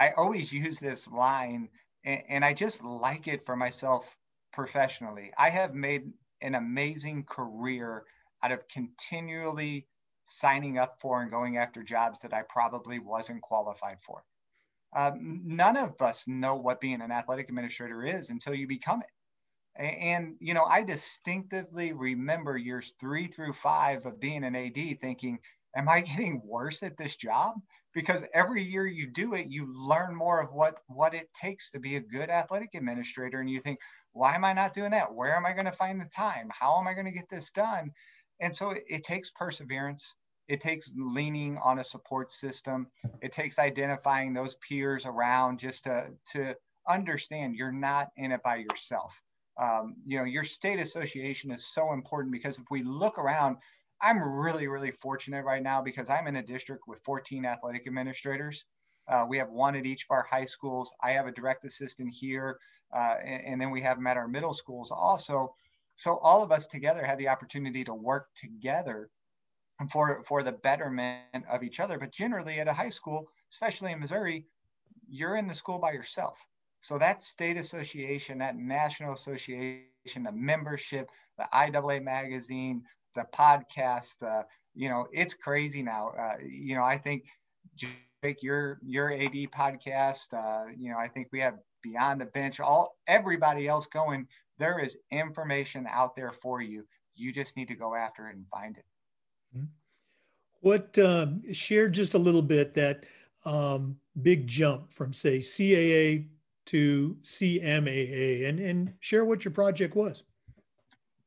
I 0.00 0.12
always 0.16 0.50
use 0.50 0.78
this 0.78 1.06
line, 1.08 1.68
and, 2.06 2.22
and 2.30 2.42
I 2.42 2.54
just 2.54 2.82
like 2.82 3.28
it 3.28 3.42
for 3.42 3.54
myself 3.54 4.16
professionally. 4.52 5.32
I 5.38 5.50
have 5.50 5.74
made 5.74 6.12
an 6.40 6.54
amazing 6.54 7.24
career 7.24 8.04
out 8.42 8.52
of 8.52 8.68
continually 8.68 9.86
signing 10.24 10.78
up 10.78 11.00
for 11.00 11.22
and 11.22 11.30
going 11.30 11.56
after 11.56 11.82
jobs 11.82 12.20
that 12.20 12.34
I 12.34 12.42
probably 12.48 12.98
wasn't 12.98 13.42
qualified 13.42 14.00
for. 14.00 14.24
Um, 14.94 15.42
none 15.44 15.76
of 15.76 16.00
us 16.00 16.26
know 16.26 16.54
what 16.54 16.80
being 16.80 17.00
an 17.02 17.10
athletic 17.10 17.48
administrator 17.48 18.04
is 18.04 18.30
until 18.30 18.54
you 18.54 18.66
become 18.66 19.02
it. 19.02 19.10
And, 19.80 20.34
you 20.40 20.54
know, 20.54 20.64
I 20.64 20.82
distinctively 20.82 21.92
remember 21.92 22.56
years 22.56 22.94
three 22.98 23.26
through 23.26 23.52
five 23.52 24.06
of 24.06 24.18
being 24.18 24.44
an 24.44 24.56
AD 24.56 25.00
thinking, 25.00 25.38
am 25.76 25.88
I 25.88 26.00
getting 26.00 26.42
worse 26.44 26.82
at 26.82 26.96
this 26.96 27.16
job? 27.16 27.54
Because 27.98 28.22
every 28.32 28.62
year 28.62 28.86
you 28.86 29.08
do 29.08 29.34
it, 29.34 29.50
you 29.50 29.66
learn 29.76 30.14
more 30.14 30.40
of 30.40 30.52
what, 30.52 30.76
what 30.86 31.14
it 31.14 31.28
takes 31.34 31.72
to 31.72 31.80
be 31.80 31.96
a 31.96 32.00
good 32.00 32.30
athletic 32.30 32.68
administrator. 32.76 33.40
And 33.40 33.50
you 33.50 33.58
think, 33.58 33.80
why 34.12 34.36
am 34.36 34.44
I 34.44 34.52
not 34.52 34.72
doing 34.72 34.92
that? 34.92 35.12
Where 35.12 35.34
am 35.34 35.44
I 35.44 35.52
going 35.52 35.66
to 35.66 35.72
find 35.72 36.00
the 36.00 36.04
time? 36.04 36.48
How 36.56 36.78
am 36.78 36.86
I 36.86 36.94
going 36.94 37.06
to 37.06 37.12
get 37.12 37.28
this 37.28 37.50
done? 37.50 37.90
And 38.38 38.54
so 38.54 38.70
it, 38.70 38.84
it 38.86 39.02
takes 39.02 39.32
perseverance. 39.32 40.14
It 40.46 40.60
takes 40.60 40.94
leaning 40.96 41.58
on 41.58 41.80
a 41.80 41.84
support 41.84 42.30
system. 42.30 42.86
It 43.20 43.32
takes 43.32 43.58
identifying 43.58 44.32
those 44.32 44.54
peers 44.68 45.04
around 45.04 45.58
just 45.58 45.82
to, 45.82 46.06
to 46.34 46.54
understand 46.88 47.56
you're 47.56 47.72
not 47.72 48.10
in 48.16 48.30
it 48.30 48.44
by 48.44 48.58
yourself. 48.58 49.20
Um, 49.60 49.96
you 50.06 50.18
know, 50.18 50.24
your 50.24 50.44
state 50.44 50.78
association 50.78 51.50
is 51.50 51.66
so 51.66 51.92
important 51.92 52.30
because 52.30 52.60
if 52.60 52.70
we 52.70 52.84
look 52.84 53.18
around, 53.18 53.56
I'm 54.00 54.22
really, 54.22 54.68
really 54.68 54.92
fortunate 54.92 55.44
right 55.44 55.62
now 55.62 55.82
because 55.82 56.08
I'm 56.08 56.26
in 56.26 56.36
a 56.36 56.42
district 56.42 56.84
with 56.86 57.00
14 57.00 57.44
athletic 57.44 57.86
administrators. 57.86 58.64
Uh, 59.08 59.24
we 59.28 59.38
have 59.38 59.50
one 59.50 59.74
at 59.74 59.86
each 59.86 60.04
of 60.04 60.10
our 60.10 60.22
high 60.22 60.44
schools. 60.44 60.92
I 61.02 61.12
have 61.12 61.26
a 61.26 61.32
direct 61.32 61.64
assistant 61.64 62.12
here, 62.12 62.58
uh, 62.94 63.14
and, 63.24 63.44
and, 63.44 63.60
then 63.60 63.70
we 63.70 63.80
have 63.82 63.96
them 63.96 64.06
at 64.06 64.16
our 64.16 64.28
middle 64.28 64.52
schools 64.52 64.90
also. 64.90 65.54
So 65.96 66.18
all 66.18 66.42
of 66.42 66.52
us 66.52 66.66
together 66.66 67.04
had 67.04 67.18
the 67.18 67.28
opportunity 67.28 67.84
to 67.84 67.94
work 67.94 68.28
together 68.34 69.08
for 69.90 70.22
for 70.24 70.42
the 70.42 70.52
betterment 70.52 71.44
of 71.50 71.62
each 71.62 71.80
other. 71.80 71.98
But 71.98 72.12
generally, 72.12 72.60
at 72.60 72.68
a 72.68 72.72
high 72.72 72.88
school, 72.90 73.28
especially 73.50 73.92
in 73.92 74.00
Missouri, 74.00 74.46
you're 75.08 75.36
in 75.36 75.48
the 75.48 75.54
school 75.54 75.78
by 75.78 75.92
yourself. 75.92 76.46
So 76.80 76.98
that 76.98 77.22
state 77.22 77.56
association, 77.56 78.38
that 78.38 78.56
national 78.56 79.14
association, 79.14 80.22
the 80.22 80.32
membership, 80.32 81.10
the 81.36 81.48
IAA 81.52 82.02
magazine, 82.02 82.82
the 83.18 83.36
podcast, 83.36 84.22
uh, 84.22 84.44
you 84.74 84.88
know, 84.88 85.06
it's 85.12 85.34
crazy 85.34 85.82
now. 85.82 86.10
Uh, 86.18 86.36
you 86.42 86.74
know, 86.74 86.84
I 86.84 86.98
think 86.98 87.24
Jake, 87.74 88.42
your 88.42 88.78
your 88.82 89.12
AD 89.12 89.34
podcast, 89.54 90.32
uh, 90.32 90.70
you 90.76 90.90
know, 90.90 90.98
I 90.98 91.08
think 91.08 91.28
we 91.32 91.40
have 91.40 91.54
Beyond 91.82 92.20
the 92.20 92.26
Bench, 92.26 92.60
all 92.60 92.96
everybody 93.06 93.68
else 93.68 93.86
going 93.86 94.26
there 94.58 94.78
is 94.78 94.98
information 95.10 95.86
out 95.88 96.16
there 96.16 96.32
for 96.32 96.60
you. 96.60 96.84
You 97.14 97.32
just 97.32 97.56
need 97.56 97.68
to 97.68 97.74
go 97.74 97.94
after 97.94 98.28
it 98.28 98.36
and 98.36 98.46
find 98.48 98.76
it. 98.76 98.84
Mm-hmm. 99.56 99.66
What 100.60 100.98
um, 100.98 101.42
share 101.52 101.88
just 101.88 102.14
a 102.14 102.18
little 102.18 102.42
bit 102.42 102.74
that 102.74 103.06
um, 103.44 103.96
big 104.22 104.46
jump 104.46 104.92
from 104.92 105.12
say 105.12 105.38
CAA 105.38 106.26
to 106.66 107.16
CMAA, 107.22 108.48
and 108.48 108.58
and 108.60 108.94
share 109.00 109.24
what 109.24 109.44
your 109.44 109.52
project 109.52 109.94
was. 109.94 110.24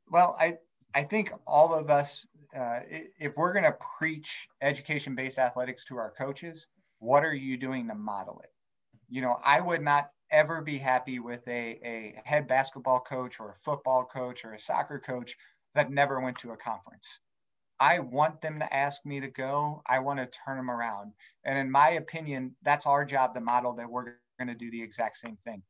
Well, 0.10 0.36
I 0.40 0.58
I 0.94 1.04
think 1.04 1.32
all 1.48 1.74
of 1.74 1.90
us, 1.90 2.28
uh, 2.56 2.80
if 3.18 3.38
we're 3.38 3.54
going 3.54 3.66
to 3.66 3.78
preach 3.98 4.48
education-based 4.62 5.40
athletics 5.40 5.86
to 5.86 5.98
our 5.98 6.12
coaches, 6.12 6.68
what 7.00 7.24
are 7.24 7.34
you 7.34 7.58
doing 7.58 7.88
to 7.88 7.96
model 7.96 8.42
it? 8.44 8.50
You 9.10 9.22
know, 9.22 9.38
I 9.44 9.62
would 9.62 9.82
not 9.82 10.12
ever 10.32 10.62
be 10.62 10.78
happy 10.78 11.20
with 11.20 11.48
a, 11.48 11.80
a 11.84 12.22
head 12.24 12.48
basketball 12.48 13.00
coach 13.00 13.40
or 13.40 13.52
a 13.52 13.56
football 13.56 14.06
coach 14.06 14.46
or 14.46 14.54
a 14.54 14.60
soccer 14.60 15.00
coach 15.00 15.36
that 15.74 15.92
never 15.92 16.20
went 16.20 16.38
to 16.40 16.52
a 16.52 16.58
conference. 16.58 17.08
I 17.80 18.00
want 18.00 18.42
them 18.42 18.60
to 18.60 18.74
ask 18.74 19.06
me 19.06 19.20
to 19.22 19.28
go. 19.28 19.82
I 19.88 20.00
want 20.00 20.20
to 20.20 20.30
turn 20.46 20.58
them 20.58 20.70
around. 20.70 21.14
And 21.44 21.58
in 21.58 21.72
my 21.72 21.92
opinion, 21.92 22.56
that's 22.62 22.86
our 22.86 23.04
job, 23.04 23.34
to 23.34 23.42
model 23.42 23.74
that 23.74 23.90
we're 23.90 24.18
going 24.38 24.48
to 24.48 24.56
do 24.56 24.70
the 24.70 24.82
exact 24.82 25.18
same 25.18 25.36
thing. 25.36 25.64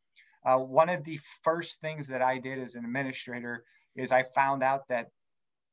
Uh, 0.44 0.58
one 0.58 0.90
of 0.90 1.04
the 1.04 1.20
first 1.44 1.80
things 1.80 2.08
that 2.08 2.22
I 2.22 2.38
did 2.38 2.60
as 2.60 2.76
an 2.76 2.84
administrator 2.84 3.64
is 3.96 4.12
I 4.12 4.24
found 4.24 4.64
out 4.64 4.82
that 4.90 5.08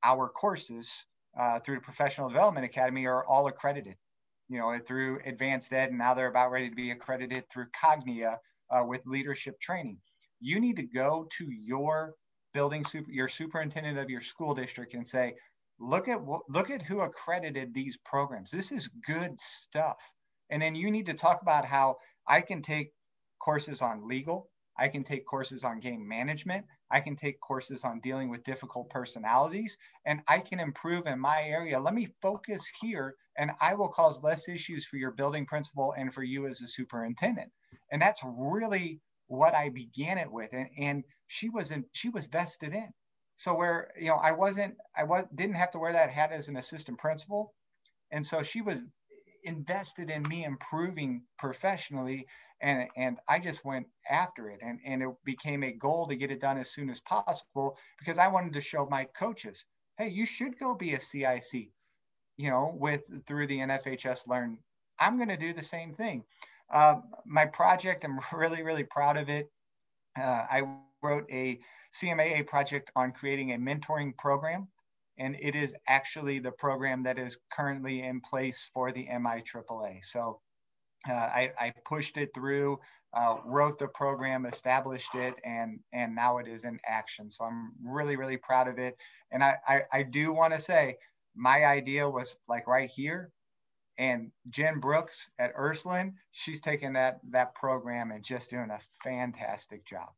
our 0.03 0.29
courses 0.29 1.07
uh, 1.39 1.61
through 1.61 1.77
the 1.77 1.83
Professional 1.83 2.29
Development 2.29 2.65
Academy 2.65 3.07
are 3.07 3.25
all 3.27 3.47
accredited, 3.47 3.95
you 4.49 4.59
know, 4.59 4.77
through 4.87 5.21
AdvancED, 5.21 5.89
and 5.89 5.99
now 5.99 6.15
they're 6.15 6.29
about 6.29 6.51
ready 6.51 6.69
to 6.69 6.75
be 6.75 6.91
accredited 6.91 7.45
through 7.51 7.67
Cognia 7.81 8.39
uh, 8.71 8.83
with 8.85 9.03
leadership 9.07 9.61
training. 9.61 9.99
You 10.41 10.61
need 10.61 10.77
to 10.77 10.85
go 10.85 11.27
to 11.39 11.47
your 11.51 12.15
building 12.55 12.85
super, 12.85 13.11
your 13.11 13.29
superintendent 13.29 13.99
of 13.99 14.11
your 14.11 14.21
school 14.21 14.55
district 14.55 14.95
and 14.95 15.07
say, 15.07 15.35
look 15.81 16.09
at 16.09 16.21
look 16.49 16.71
at 16.71 16.83
who 16.83 17.01
accredited 17.01 17.75
these 17.75 17.97
programs. 18.05 18.51
This 18.51 18.73
is 18.73 18.89
good 19.07 19.39
stuff. 19.39 19.99
And 20.51 20.63
then 20.63 20.75
you 20.75 20.91
need 20.91 21.07
to 21.07 21.15
talk 21.15 21.43
about 21.43 21.67
how 21.67 21.97
I 22.27 22.41
can 22.41 22.63
take 22.63 22.93
courses 23.41 23.83
on 23.83 24.09
legal, 24.09 24.49
I 24.79 24.89
can 24.89 25.05
take 25.05 25.27
courses 25.27 25.65
on 25.65 25.81
game 25.81 26.07
management, 26.07 26.65
I 26.91 27.01
can 27.01 27.17
take 27.17 27.41
courses 27.41 27.85
on 27.85 28.01
dealing 28.01 28.31
with 28.31 28.45
difficult 28.45 28.91
personalities, 28.91 29.77
and 30.05 30.21
I 30.29 30.41
can 30.41 30.61
improve 30.61 31.07
in 31.07 31.19
my 31.19 31.43
area. 31.43 31.81
Let 31.81 31.95
me 31.95 32.09
focus 32.23 32.65
here, 32.81 33.15
and 33.37 33.53
I 33.61 33.75
will 33.75 33.89
cause 33.89 34.23
less 34.23 34.49
issues 34.49 34.87
for 34.87 34.97
your 34.97 35.13
building 35.13 35.47
principal 35.47 35.95
and 35.97 36.13
for 36.13 36.23
you 36.23 36.47
as 36.47 36.61
a 36.61 36.69
superintendent 36.69 37.51
and 37.91 38.01
that's 38.01 38.21
really 38.25 39.01
what 39.27 39.55
I 39.55 39.69
began 39.69 40.19
it 40.19 40.31
with. 40.31 40.51
And, 40.53 40.69
and 40.79 41.05
she 41.27 41.49
wasn't, 41.49 41.87
she 41.93 42.09
was 42.09 42.27
vested 42.27 42.73
in. 42.73 42.89
So 43.37 43.55
where, 43.55 43.91
you 43.99 44.09
know, 44.09 44.17
I 44.17 44.33
wasn't, 44.33 44.75
I 44.97 45.05
was, 45.05 45.25
didn't 45.35 45.57
have 45.57 45.71
to 45.73 45.79
wear 45.79 45.93
that 45.93 46.11
hat 46.11 46.33
as 46.33 46.49
an 46.49 46.57
assistant 46.57 46.99
principal. 46.99 47.55
And 48.11 48.25
so 48.25 48.43
she 48.43 48.63
was 48.63 48.81
invested 49.45 50.11
in 50.11 50.23
me 50.23 50.45
improving 50.45 51.23
professionally. 51.39 52.27
And, 52.61 52.89
and 52.97 53.19
I 53.29 53.39
just 53.39 53.65
went 53.65 53.87
after 54.11 54.51
it. 54.51 54.61
And, 54.63 54.81
and 54.85 55.03
it 55.03 55.11
became 55.25 55.63
a 55.63 55.73
goal 55.73 56.09
to 56.09 56.17
get 56.17 56.33
it 56.33 56.41
done 56.41 56.59
as 56.59 56.71
soon 56.71 56.91
as 56.91 57.01
possible 57.01 57.77
because 57.99 58.19
I 58.19 58.29
wanted 58.29 58.53
to 58.55 58.61
show 58.61 58.87
my 58.91 59.05
coaches, 59.17 59.65
hey, 59.97 60.09
you 60.09 60.27
should 60.27 60.59
go 60.59 60.75
be 60.75 60.95
a 60.95 61.01
CIC, 61.01 61.71
you 62.37 62.51
know, 62.51 62.75
with 62.79 63.03
through 63.27 63.47
the 63.47 63.59
NFHS 63.59 64.27
Learn. 64.27 64.59
I'm 64.99 65.17
going 65.17 65.29
to 65.29 65.37
do 65.37 65.53
the 65.53 65.63
same 65.63 65.93
thing. 65.93 66.25
Uh, 66.71 66.97
my 67.25 67.47
project, 67.47 68.05
I'm 68.05 68.21
really, 68.33 68.63
really 68.63 68.85
proud 68.85 69.17
of 69.17 69.29
it. 69.29 69.49
Uh, 70.19 70.45
I 70.51 70.63
wrote 71.03 71.27
a 71.31 71.61
CMAA 71.95 72.47
project 72.47 72.91
on 72.97 73.13
creating 73.13 73.53
a 73.53 73.57
mentoring 73.57 74.17
program, 74.17 74.69
and 75.19 75.37
it 75.41 75.55
is 75.55 75.75
actually 75.89 76.39
the 76.39 76.53
program 76.53 77.03
that 77.05 77.19
is 77.19 77.39
currently 77.51 78.03
in 78.03 78.21
place 78.21 78.69
for 78.73 78.93
the 78.93 79.07
MIAAA. 79.07 80.05
So 80.05 80.41
uh, 81.09 81.13
I, 81.13 81.53
I, 81.59 81.73
pushed 81.85 82.17
it 82.17 82.31
through, 82.35 82.81
uh, 83.15 83.37
wrote 83.45 83.79
the 83.79 83.89
program, 83.89 84.47
established 84.47 85.15
it, 85.15 85.35
and 85.45 85.81
and 85.93 86.15
now 86.15 86.39
it 86.39 86.49
is 86.49 86.65
in 86.65 86.79
action. 86.87 87.31
So 87.31 87.45
I'm 87.45 87.73
really, 87.85 88.17
really 88.17 88.37
proud 88.37 88.69
of 88.69 88.79
it. 88.79 88.97
And 89.31 89.45
I, 89.45 89.57
I, 89.67 89.83
I 89.93 90.03
do 90.03 90.33
want 90.33 90.55
to 90.55 90.61
say 90.61 90.97
my 91.37 91.65
idea 91.65 92.09
was 92.09 92.39
like 92.49 92.67
right 92.67 92.91
here 92.91 93.31
and 93.99 94.31
Jen 94.49 94.79
Brooks 94.79 95.29
at 95.39 95.53
Ursuline, 95.57 96.15
she's 96.31 96.61
taking 96.61 96.93
that 96.95 97.19
that 97.31 97.55
program 97.55 98.13
and 98.13 98.25
just 98.25 98.51
doing 98.51 98.71
a 98.71 98.79
fantastic 99.03 99.85
job. 99.85 100.09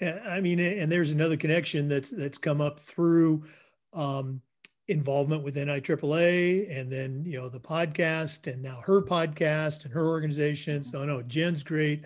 I 0.00 0.40
mean, 0.40 0.58
and 0.60 0.90
there's 0.90 1.10
another 1.10 1.36
connection 1.36 1.88
that's 1.88 2.10
that's 2.10 2.38
come 2.38 2.60
up 2.60 2.80
through 2.80 3.44
um, 3.92 4.40
involvement 4.88 5.42
with 5.42 5.56
NIAAA, 5.56 6.70
and 6.76 6.90
then 6.90 7.24
you 7.24 7.40
know 7.40 7.48
the 7.48 7.60
podcast, 7.60 8.52
and 8.52 8.62
now 8.62 8.80
her 8.84 9.02
podcast 9.02 9.84
and 9.84 9.92
her 9.92 10.06
organization. 10.06 10.84
So 10.84 11.04
no, 11.04 11.22
Jen's 11.22 11.62
great. 11.62 12.04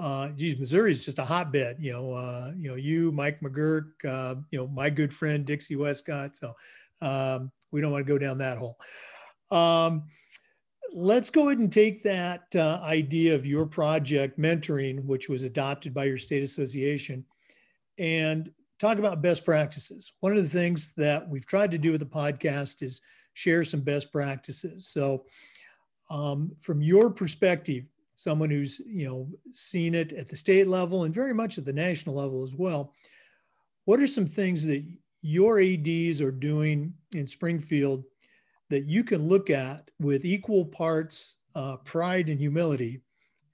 Uh, 0.00 0.28
geez, 0.30 0.58
Missouri 0.58 0.92
is 0.92 1.04
just 1.04 1.18
a 1.18 1.24
hotbed. 1.24 1.76
You 1.80 1.92
know, 1.92 2.12
uh, 2.12 2.52
you 2.56 2.68
know, 2.68 2.76
you, 2.76 3.10
Mike 3.12 3.40
McGurk, 3.40 4.04
uh, 4.04 4.36
you 4.50 4.58
know, 4.58 4.68
my 4.68 4.90
good 4.90 5.12
friend 5.12 5.44
Dixie 5.44 5.76
Westcott. 5.76 6.36
So 6.36 6.54
um, 7.00 7.50
we 7.72 7.80
don't 7.80 7.90
want 7.90 8.06
to 8.06 8.12
go 8.12 8.18
down 8.18 8.38
that 8.38 8.58
hole. 8.58 8.78
Um, 9.50 10.04
let's 10.92 11.30
go 11.30 11.48
ahead 11.48 11.58
and 11.58 11.72
take 11.72 12.02
that 12.04 12.44
uh, 12.54 12.80
idea 12.82 13.34
of 13.34 13.44
your 13.44 13.66
project 13.66 14.38
mentoring, 14.38 15.04
which 15.04 15.28
was 15.28 15.42
adopted 15.42 15.92
by 15.92 16.04
your 16.04 16.18
state 16.18 16.42
association, 16.42 17.24
and 17.98 18.52
talk 18.78 18.98
about 18.98 19.22
best 19.22 19.44
practices. 19.44 20.12
One 20.20 20.36
of 20.36 20.42
the 20.42 20.48
things 20.48 20.92
that 20.96 21.28
we've 21.28 21.46
tried 21.46 21.70
to 21.72 21.78
do 21.78 21.92
with 21.92 22.00
the 22.00 22.06
podcast 22.06 22.82
is 22.82 23.00
share 23.34 23.64
some 23.64 23.80
best 23.80 24.12
practices. 24.12 24.88
So, 24.88 25.24
um, 26.10 26.52
from 26.60 26.80
your 26.80 27.10
perspective, 27.10 27.84
someone 28.14 28.50
who's 28.50 28.80
you 28.86 29.06
know 29.06 29.28
seen 29.52 29.94
it 29.94 30.12
at 30.12 30.28
the 30.28 30.36
state 30.36 30.66
level 30.66 31.04
and 31.04 31.14
very 31.14 31.34
much 31.34 31.58
at 31.58 31.64
the 31.64 31.72
national 31.72 32.14
level 32.14 32.44
as 32.44 32.54
well, 32.54 32.94
what 33.84 34.00
are 34.00 34.06
some 34.06 34.26
things 34.26 34.64
that 34.66 34.84
your 35.22 35.60
ads 35.60 36.20
are 36.20 36.32
doing 36.32 36.92
in 37.14 37.26
Springfield 37.26 38.04
that 38.70 38.84
you 38.86 39.02
can 39.02 39.28
look 39.28 39.50
at 39.50 39.90
with 39.98 40.24
equal 40.24 40.64
parts 40.64 41.38
uh, 41.54 41.76
pride 41.78 42.28
and 42.28 42.38
humility 42.38 43.00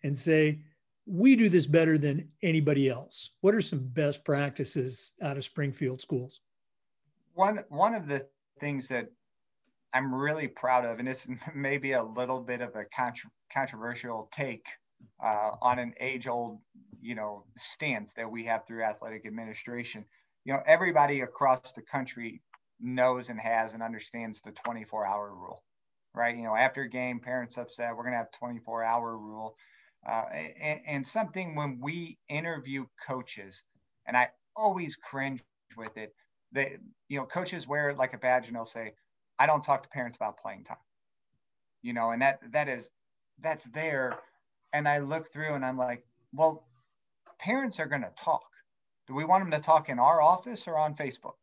and 0.03 0.17
say, 0.17 0.61
we 1.07 1.37
do 1.37 1.49
this 1.49 1.67
better 1.67 1.99
than 1.99 2.29
anybody 2.43 2.89
else. 2.89 3.33
What 3.41 3.55
are 3.55 3.61
some 3.61 3.87
best 3.93 4.25
practices 4.25 5.13
out 5.23 5.37
of 5.37 5.45
Springfield 5.45 6.01
schools? 6.01 6.41
One 7.35 7.65
one 7.69 7.95
of 7.95 8.09
the 8.09 8.27
things 8.59 8.89
that 8.89 9.11
I'm 9.93 10.15
really 10.15 10.49
proud 10.49 10.85
of, 10.85 10.99
and 10.99 11.09
this 11.09 11.27
may 11.55 11.79
be 11.79 11.93
a 11.93 12.03
little 12.03 12.41
bit 12.41 12.61
of 12.61 12.75
a 12.75 12.85
contra- 12.85 13.31
controversial 13.53 14.29
take 14.33 14.67
uh, 15.23 15.53
on 15.61 15.79
an 15.79 15.93
age-old, 16.01 16.61
you 17.01 17.15
know, 17.15 17.45
stance 17.57 18.15
that 18.15 18.31
we 18.31 18.45
have 18.45 18.67
through 18.67 18.83
athletic 18.83 19.27
administration. 19.27 20.05
You 20.45 20.55
know, 20.55 20.63
everybody 20.67 21.21
across 21.21 21.73
the 21.73 21.83
country 21.83 22.43
knows 22.81 23.29
and 23.29 23.39
has 23.41 23.73
and 23.73 23.83
understands 23.83 24.41
the 24.41 24.53
24-hour 24.53 25.35
rule, 25.35 25.63
right? 26.15 26.37
You 26.37 26.45
know, 26.45 26.57
after 26.57 26.83
a 26.83 26.89
game, 26.89 27.21
parents 27.21 27.59
upset, 27.59 27.95
we're 27.95 28.03
going 28.03 28.13
to 28.13 28.19
have 28.19 28.29
24-hour 28.43 29.19
rule 29.19 29.57
uh, 30.07 30.25
and, 30.61 30.81
and 30.87 31.07
something 31.07 31.55
when 31.55 31.79
we 31.81 32.19
interview 32.29 32.87
coaches, 33.07 33.65
and 34.07 34.17
I 34.17 34.29
always 34.57 34.97
cringe 34.97 35.43
with 35.77 35.97
it. 35.97 36.15
They, 36.53 36.79
you 37.09 37.19
know, 37.19 37.27
coaches 37.27 37.67
wear 37.67 37.95
like 37.95 38.15
a 38.15 38.19
badge 38.19 38.47
and 38.47 38.57
they'll 38.57 38.65
say, 38.65 38.95
"I 39.39 39.47
don't 39.47 39.63
talk 39.63 39.83
to 39.83 39.89
parents 39.89 40.17
about 40.17 40.39
playing 40.39 40.65
time." 40.65 40.77
You 41.83 41.93
know, 41.93 42.11
and 42.11 42.23
that 42.23 42.41
that 42.53 42.69
is 42.69 42.91
that's 43.41 43.65
there. 43.67 44.19
And 44.73 44.89
I 44.89 44.99
look 44.99 45.33
through 45.33 45.55
and 45.55 45.65
I'm 45.65 45.79
like, 45.79 46.05
well, 46.33 46.67
parents 47.39 47.79
are 47.81 47.87
going 47.87 48.03
to 48.03 48.13
talk. 48.19 48.43
Do 49.07 49.15
we 49.15 49.25
want 49.25 49.43
them 49.43 49.51
to 49.53 49.65
talk 49.65 49.89
in 49.89 49.99
our 49.99 50.21
office 50.21 50.67
or 50.67 50.79
on 50.79 50.95
Facebook 50.95 51.35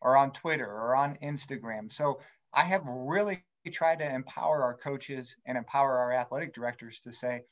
or 0.00 0.16
on 0.16 0.30
Twitter 0.32 0.66
or 0.66 0.94
on 0.94 1.18
Instagram? 1.22 1.90
So 1.90 2.20
I 2.52 2.62
have 2.64 2.82
really 2.86 3.42
tried 3.72 3.98
to 4.00 4.14
empower 4.14 4.62
our 4.62 4.76
coaches 4.76 5.36
and 5.46 5.56
empower 5.56 5.98
our 5.98 6.12
athletic 6.12 6.54
directors 6.54 7.00
to 7.00 7.12
say, 7.12 7.42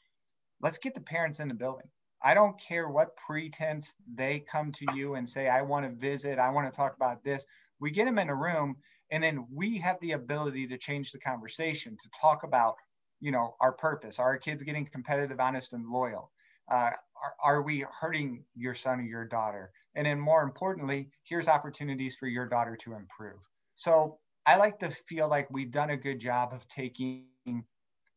let's 0.61 0.79
get 0.79 0.95
the 0.95 1.01
parents 1.01 1.41
in 1.41 1.49
the 1.49 1.55
building. 1.55 1.87
I 2.23 2.35
don't 2.35 2.61
care 2.61 2.89
what 2.89 3.17
pretense 3.17 3.97
they 4.15 4.41
come 4.41 4.73
to 4.73 4.87
you 4.95 5.15
and 5.15 5.29
say, 5.29 5.49
I 5.49 5.63
want 5.63 5.87
to 5.87 5.93
visit, 5.93 6.39
I 6.39 6.51
want 6.51 6.71
to 6.71 6.77
talk 6.77 6.95
about 6.95 7.25
this. 7.25 7.47
We 7.81 7.91
get 7.91 8.05
them 8.05 8.19
in 8.19 8.29
a 8.29 8.35
room 8.35 8.77
and 9.11 9.23
then 9.23 9.47
we 9.53 9.79
have 9.79 9.99
the 10.01 10.13
ability 10.13 10.67
to 10.69 10.79
change 10.79 11.13
the 11.13 11.19
conversation 11.19 11.97
to 11.97 12.11
talk 12.21 12.43
about, 12.43 12.77
you 13.21 13.33
know, 13.33 13.57
our 13.61 13.73
purpose. 13.73 14.19
Are 14.19 14.27
our 14.27 14.39
kids 14.39 14.63
getting 14.63 14.87
competitive, 14.87 15.41
honest, 15.41 15.73
and 15.73 15.89
loyal? 15.89 16.31
Uh, 16.71 16.91
are, 17.23 17.35
are 17.43 17.63
we 17.63 17.85
hurting 18.01 18.45
your 18.55 18.75
son 18.75 19.01
or 19.01 19.05
your 19.05 19.25
daughter? 19.25 19.73
And 19.95 20.07
then 20.07 20.21
more 20.21 20.43
importantly, 20.43 21.11
here's 21.25 21.49
opportunities 21.49 22.17
for 22.17 22.29
your 22.29 22.47
daughter 22.47 22.77
to 22.77 22.95
improve. 22.95 23.41
So 23.75 24.19
I 24.47 24.57
like 24.57 24.79
to 24.81 24.91
feel 24.91 25.29
like 25.29 25.51
we've 25.51 25.71
done 25.71 25.91
a 25.91 25.97
good 25.97 26.21
job 26.21 26.53
of 26.53 26.69
taking 26.69 27.25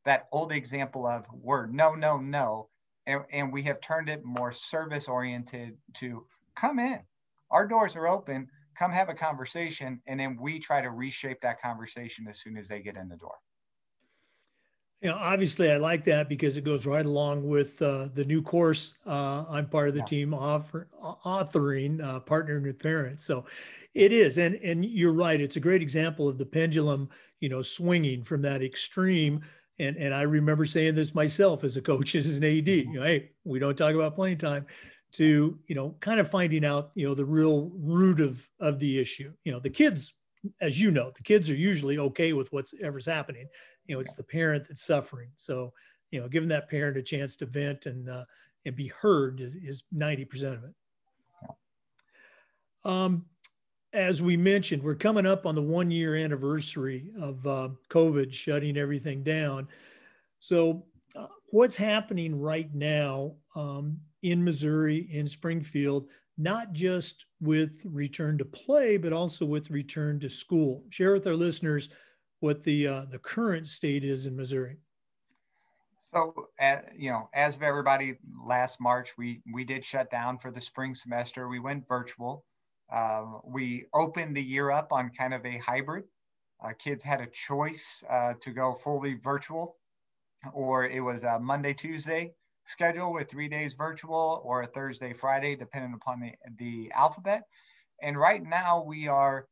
that 0.05 0.27
old 0.31 0.51
example 0.51 1.07
of 1.07 1.25
word 1.31 1.73
no, 1.73 1.95
no, 1.95 2.17
no. 2.17 2.69
And, 3.05 3.21
and 3.31 3.51
we 3.51 3.63
have 3.63 3.81
turned 3.81 4.07
it 4.09 4.23
more 4.23 4.51
service 4.51 5.07
oriented 5.07 5.77
to 5.95 6.25
come 6.55 6.79
in. 6.79 7.01
Our 7.51 7.67
doors 7.67 7.95
are 7.95 8.07
open. 8.07 8.47
Come 8.77 8.91
have 8.91 9.09
a 9.09 9.13
conversation. 9.13 10.01
And 10.07 10.19
then 10.19 10.37
we 10.39 10.59
try 10.59 10.81
to 10.81 10.89
reshape 10.89 11.41
that 11.41 11.61
conversation 11.61 12.27
as 12.29 12.39
soon 12.39 12.57
as 12.57 12.69
they 12.69 12.81
get 12.81 12.95
in 12.95 13.09
the 13.09 13.17
door. 13.17 13.35
You 15.01 15.09
know, 15.09 15.17
obviously, 15.17 15.69
I 15.69 15.75
like 15.75 16.05
that 16.05 16.29
because 16.29 16.55
it 16.55 16.63
goes 16.63 16.85
right 16.85 17.05
along 17.05 17.45
with 17.45 17.81
uh, 17.81 18.07
the 18.13 18.23
new 18.23 18.41
course 18.41 18.97
uh, 19.05 19.43
I'm 19.49 19.67
part 19.67 19.89
of 19.89 19.95
the 19.95 19.99
yeah. 19.99 20.05
team 20.05 20.33
offer, 20.33 20.87
authoring, 21.25 22.01
uh, 22.01 22.21
partnering 22.21 22.63
with 22.63 22.79
parents. 22.79 23.25
So 23.25 23.45
it 23.93 24.13
is, 24.13 24.37
and 24.37 24.55
and 24.55 24.85
you're 24.85 25.11
right. 25.11 25.41
It's 25.41 25.57
a 25.57 25.59
great 25.59 25.81
example 25.81 26.29
of 26.29 26.37
the 26.37 26.45
pendulum, 26.45 27.09
you 27.41 27.49
know, 27.49 27.61
swinging 27.61 28.23
from 28.23 28.41
that 28.43 28.63
extreme 28.63 29.41
and 29.79 29.97
and 29.97 30.13
I 30.13 30.23
remember 30.23 30.65
saying 30.65 30.95
this 30.95 31.15
myself 31.15 31.63
as 31.63 31.77
a 31.77 31.81
coach 31.81 32.15
as 32.15 32.37
an 32.37 32.43
AD. 32.43 32.67
You 32.67 32.93
know, 32.93 33.03
hey, 33.03 33.31
we 33.43 33.59
don't 33.59 33.77
talk 33.77 33.93
about 33.93 34.15
playing 34.15 34.37
time. 34.37 34.65
To 35.13 35.59
you 35.67 35.75
know, 35.75 35.95
kind 35.99 36.19
of 36.19 36.29
finding 36.29 36.65
out 36.65 36.91
you 36.95 37.07
know 37.07 37.13
the 37.13 37.25
real 37.25 37.71
root 37.75 38.19
of 38.19 38.47
of 38.59 38.79
the 38.79 38.99
issue. 38.99 39.31
You 39.43 39.51
know, 39.51 39.59
the 39.59 39.69
kids, 39.69 40.15
as 40.59 40.81
you 40.81 40.89
know, 40.89 41.11
the 41.15 41.23
kids 41.23 41.49
are 41.49 41.55
usually 41.55 41.99
okay 41.99 42.33
with 42.33 42.51
whatever's 42.51 43.05
happening. 43.05 43.47
You 43.85 43.95
know, 43.95 44.01
it's 44.01 44.15
the 44.15 44.23
parent 44.23 44.67
that's 44.67 44.83
suffering. 44.83 45.29
So 45.35 45.71
you 46.11 46.19
know, 46.19 46.27
giving 46.27 46.49
that 46.49 46.69
parent 46.69 46.97
a 46.97 47.03
chance 47.03 47.35
to 47.37 47.45
vent 47.45 47.85
and 47.85 48.09
uh, 48.09 48.25
and 48.65 48.75
be 48.75 48.87
heard 48.87 49.39
is 49.39 49.83
ninety 49.91 50.25
percent 50.25 50.55
of 50.55 50.63
it. 50.63 50.73
Um, 52.85 53.25
as 53.93 54.21
we 54.21 54.35
mentioned, 54.35 54.81
we're 54.81 54.95
coming 54.95 55.25
up 55.25 55.45
on 55.45 55.53
the 55.55 55.61
one 55.61 55.91
year 55.91 56.15
anniversary 56.15 57.11
of 57.19 57.45
uh, 57.45 57.69
COVID 57.89 58.33
shutting 58.33 58.75
everything 58.75 59.23
down. 59.23 59.67
So, 60.39 60.85
uh, 61.15 61.27
what's 61.51 61.75
happening 61.75 62.39
right 62.39 62.73
now 62.73 63.35
um, 63.55 63.99
in 64.23 64.43
Missouri, 64.43 65.07
in 65.11 65.27
Springfield, 65.27 66.09
not 66.37 66.73
just 66.73 67.27
with 67.39 67.81
return 67.85 68.37
to 68.39 68.45
play, 68.45 68.97
but 68.97 69.13
also 69.13 69.45
with 69.45 69.69
return 69.69 70.19
to 70.21 70.29
school? 70.29 70.83
Share 70.89 71.13
with 71.13 71.27
our 71.27 71.35
listeners 71.35 71.89
what 72.39 72.63
the 72.63 72.87
uh, 72.87 73.05
the 73.11 73.19
current 73.19 73.67
state 73.67 74.03
is 74.03 74.25
in 74.25 74.35
Missouri. 74.35 74.77
So, 76.13 76.47
uh, 76.59 76.77
you 76.95 77.11
know, 77.11 77.29
as 77.33 77.55
of 77.55 77.63
everybody, 77.63 78.17
last 78.43 78.81
March 78.81 79.17
we 79.19 79.43
we 79.53 79.63
did 79.63 79.85
shut 79.85 80.09
down 80.09 80.39
for 80.39 80.49
the 80.49 80.61
spring 80.61 80.95
semester. 80.95 81.47
We 81.47 81.59
went 81.59 81.87
virtual. 81.87 82.43
Um, 82.93 83.41
we 83.43 83.85
opened 83.93 84.37
the 84.37 84.43
year 84.43 84.69
up 84.69 84.91
on 84.91 85.09
kind 85.17 85.33
of 85.33 85.45
a 85.45 85.57
hybrid. 85.57 86.05
Uh, 86.63 86.73
kids 86.77 87.03
had 87.03 87.21
a 87.21 87.27
choice 87.27 88.03
uh, 88.09 88.33
to 88.39 88.51
go 88.51 88.73
fully 88.73 89.15
virtual, 89.15 89.77
or 90.53 90.85
it 90.85 91.01
was 91.01 91.23
a 91.23 91.39
Monday, 91.39 91.73
Tuesday 91.73 92.33
schedule 92.65 93.11
with 93.11 93.29
three 93.29 93.49
days 93.49 93.73
virtual, 93.73 94.41
or 94.45 94.61
a 94.61 94.67
Thursday, 94.67 95.13
Friday, 95.13 95.55
depending 95.55 95.93
upon 95.93 96.19
the, 96.21 96.31
the 96.57 96.91
alphabet. 96.95 97.43
And 98.01 98.17
right 98.17 98.41
now 98.41 98.83
we 98.85 99.07
are 99.07 99.47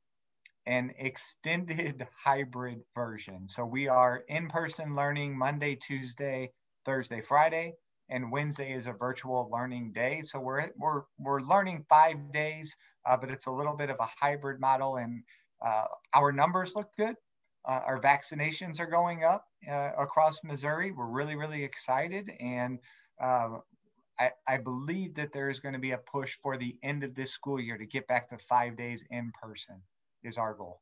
an 0.65 0.91
extended 0.97 2.07
hybrid 2.23 2.79
version. 2.95 3.47
So 3.47 3.65
we 3.65 3.87
are 3.87 4.23
in 4.27 4.47
person 4.47 4.95
learning 4.95 5.37
Monday, 5.37 5.75
Tuesday, 5.75 6.51
Thursday, 6.85 7.21
Friday, 7.21 7.73
and 8.11 8.31
Wednesday 8.31 8.73
is 8.73 8.85
a 8.85 8.93
virtual 8.93 9.49
learning 9.51 9.93
day. 9.93 10.21
So 10.21 10.39
we're, 10.39 10.69
we're, 10.77 11.01
we're 11.17 11.41
learning 11.41 11.85
five 11.89 12.17
days 12.31 12.75
uh, 13.05 13.17
but 13.17 13.31
it's 13.31 13.47
a 13.47 13.51
little 13.51 13.75
bit 13.75 13.89
of 13.89 13.97
a 13.99 14.07
hybrid 14.19 14.59
model. 14.59 14.97
And 14.97 15.23
uh, 15.65 15.85
our 16.13 16.31
numbers 16.31 16.73
look 16.75 16.89
good. 16.97 17.15
Uh, 17.65 17.81
our 17.85 17.99
vaccinations 18.01 18.79
are 18.79 18.87
going 18.87 19.23
up 19.23 19.45
uh, 19.69 19.91
across 19.97 20.43
Missouri. 20.43 20.91
We're 20.91 21.05
really, 21.05 21.35
really 21.35 21.63
excited. 21.63 22.31
And 22.39 22.79
uh, 23.21 23.57
I, 24.19 24.31
I, 24.47 24.57
believe 24.57 25.13
that 25.15 25.31
there 25.31 25.47
is 25.47 25.59
going 25.59 25.73
to 25.73 25.79
be 25.79 25.91
a 25.91 25.99
push 25.99 26.35
for 26.41 26.57
the 26.57 26.75
end 26.81 27.03
of 27.03 27.13
this 27.13 27.31
school 27.31 27.59
year 27.59 27.77
to 27.77 27.85
get 27.85 28.07
back 28.07 28.29
to 28.29 28.37
five 28.39 28.75
days 28.77 29.05
in 29.11 29.31
person, 29.39 29.79
is 30.23 30.39
our 30.39 30.55
goal. 30.55 30.81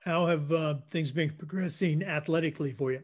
How 0.00 0.26
have 0.26 0.52
uh, 0.52 0.74
things 0.90 1.10
been 1.10 1.30
progressing 1.30 2.02
athletically 2.02 2.72
for 2.72 2.92
you? 2.92 3.02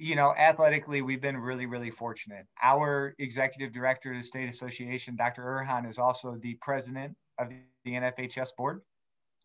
You 0.00 0.14
know, 0.14 0.32
athletically, 0.38 1.02
we've 1.02 1.20
been 1.20 1.36
really, 1.36 1.66
really 1.66 1.90
fortunate. 1.90 2.46
Our 2.62 3.14
executive 3.18 3.72
director 3.72 4.12
of 4.12 4.18
the 4.18 4.22
state 4.22 4.48
association, 4.48 5.16
Dr. 5.16 5.42
Urhahn, 5.42 5.88
is 5.88 5.98
also 5.98 6.38
the 6.40 6.56
president 6.60 7.16
of 7.38 7.48
the 7.84 7.90
NFHS 7.90 8.50
board. 8.56 8.82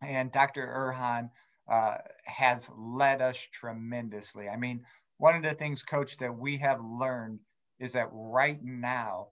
And 0.00 0.30
Dr. 0.30 0.64
Urhahn 0.66 1.30
uh, 1.68 1.96
has 2.26 2.70
led 2.76 3.20
us 3.20 3.36
tremendously. 3.52 4.48
I 4.48 4.56
mean, 4.56 4.84
one 5.18 5.34
of 5.34 5.42
the 5.42 5.54
things, 5.54 5.82
coach, 5.82 6.18
that 6.18 6.36
we 6.36 6.56
have 6.58 6.80
learned 6.80 7.40
is 7.80 7.92
that 7.94 8.08
right 8.12 8.62
now, 8.62 9.28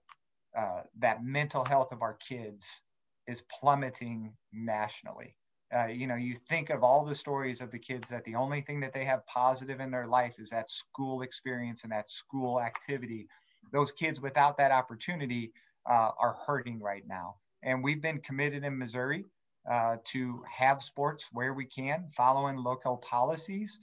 uh, 0.58 0.82
that 0.98 1.24
mental 1.24 1.64
health 1.64 1.92
of 1.92 2.02
our 2.02 2.14
kids 2.14 2.82
is 3.28 3.42
plummeting 3.42 4.32
nationally. 4.52 5.36
Uh, 5.74 5.86
you 5.86 6.06
know, 6.06 6.16
you 6.16 6.34
think 6.34 6.70
of 6.70 6.84
all 6.84 7.04
the 7.04 7.14
stories 7.14 7.60
of 7.60 7.70
the 7.70 7.78
kids 7.78 8.08
that 8.08 8.24
the 8.24 8.34
only 8.34 8.60
thing 8.60 8.80
that 8.80 8.92
they 8.92 9.04
have 9.04 9.26
positive 9.26 9.80
in 9.80 9.90
their 9.90 10.06
life 10.06 10.36
is 10.38 10.50
that 10.50 10.70
school 10.70 11.22
experience 11.22 11.82
and 11.82 11.92
that 11.92 12.10
school 12.10 12.60
activity. 12.60 13.26
Those 13.72 13.90
kids 13.92 14.20
without 14.20 14.58
that 14.58 14.70
opportunity 14.70 15.52
uh, 15.88 16.10
are 16.18 16.36
hurting 16.46 16.80
right 16.80 17.04
now. 17.08 17.36
And 17.62 17.82
we've 17.82 18.02
been 18.02 18.18
committed 18.18 18.64
in 18.64 18.76
Missouri 18.76 19.24
uh, 19.70 19.96
to 20.04 20.42
have 20.50 20.82
sports 20.82 21.28
where 21.32 21.54
we 21.54 21.64
can, 21.64 22.06
following 22.14 22.56
local 22.56 22.98
policies. 22.98 23.78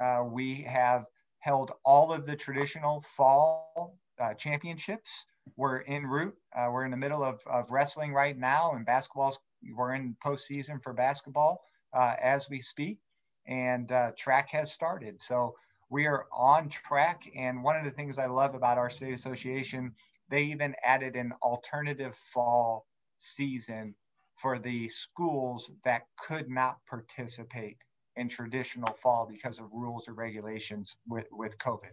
Uh, 0.00 0.24
we 0.24 0.62
have 0.62 1.06
held 1.40 1.72
all 1.84 2.12
of 2.12 2.24
the 2.24 2.36
traditional 2.36 3.00
fall 3.00 3.98
uh, 4.20 4.34
championships. 4.34 5.26
We're 5.56 5.82
en 5.82 6.06
route. 6.06 6.36
we're 6.56 6.84
in 6.84 6.92
the 6.92 6.96
middle 6.96 7.24
of, 7.24 7.40
of 7.46 7.68
wrestling 7.72 8.12
right 8.12 8.38
now, 8.38 8.74
and 8.76 8.86
basketball's 8.86 9.40
we're 9.74 9.94
in 9.94 10.16
postseason 10.24 10.82
for 10.82 10.92
basketball 10.92 11.62
uh, 11.94 12.14
as 12.22 12.48
we 12.50 12.60
speak. 12.60 12.98
and 13.46 13.90
uh, 13.90 14.12
track 14.16 14.50
has 14.50 14.72
started. 14.72 15.20
So 15.20 15.54
we 15.90 16.06
are 16.06 16.26
on 16.32 16.68
track. 16.68 17.30
And 17.36 17.62
one 17.62 17.76
of 17.76 17.84
the 17.84 17.90
things 17.90 18.18
I 18.18 18.26
love 18.26 18.54
about 18.54 18.78
our 18.78 18.90
state 18.90 19.12
association, 19.12 19.92
they 20.28 20.42
even 20.44 20.74
added 20.84 21.16
an 21.16 21.32
alternative 21.42 22.14
fall 22.14 22.86
season 23.16 23.94
for 24.36 24.58
the 24.58 24.88
schools 24.88 25.70
that 25.84 26.02
could 26.16 26.48
not 26.48 26.78
participate 26.88 27.76
in 28.16 28.28
traditional 28.28 28.92
fall 28.92 29.28
because 29.30 29.58
of 29.58 29.66
rules 29.72 30.08
or 30.08 30.14
regulations 30.14 30.96
with, 31.06 31.26
with 31.30 31.56
COVID. 31.58 31.92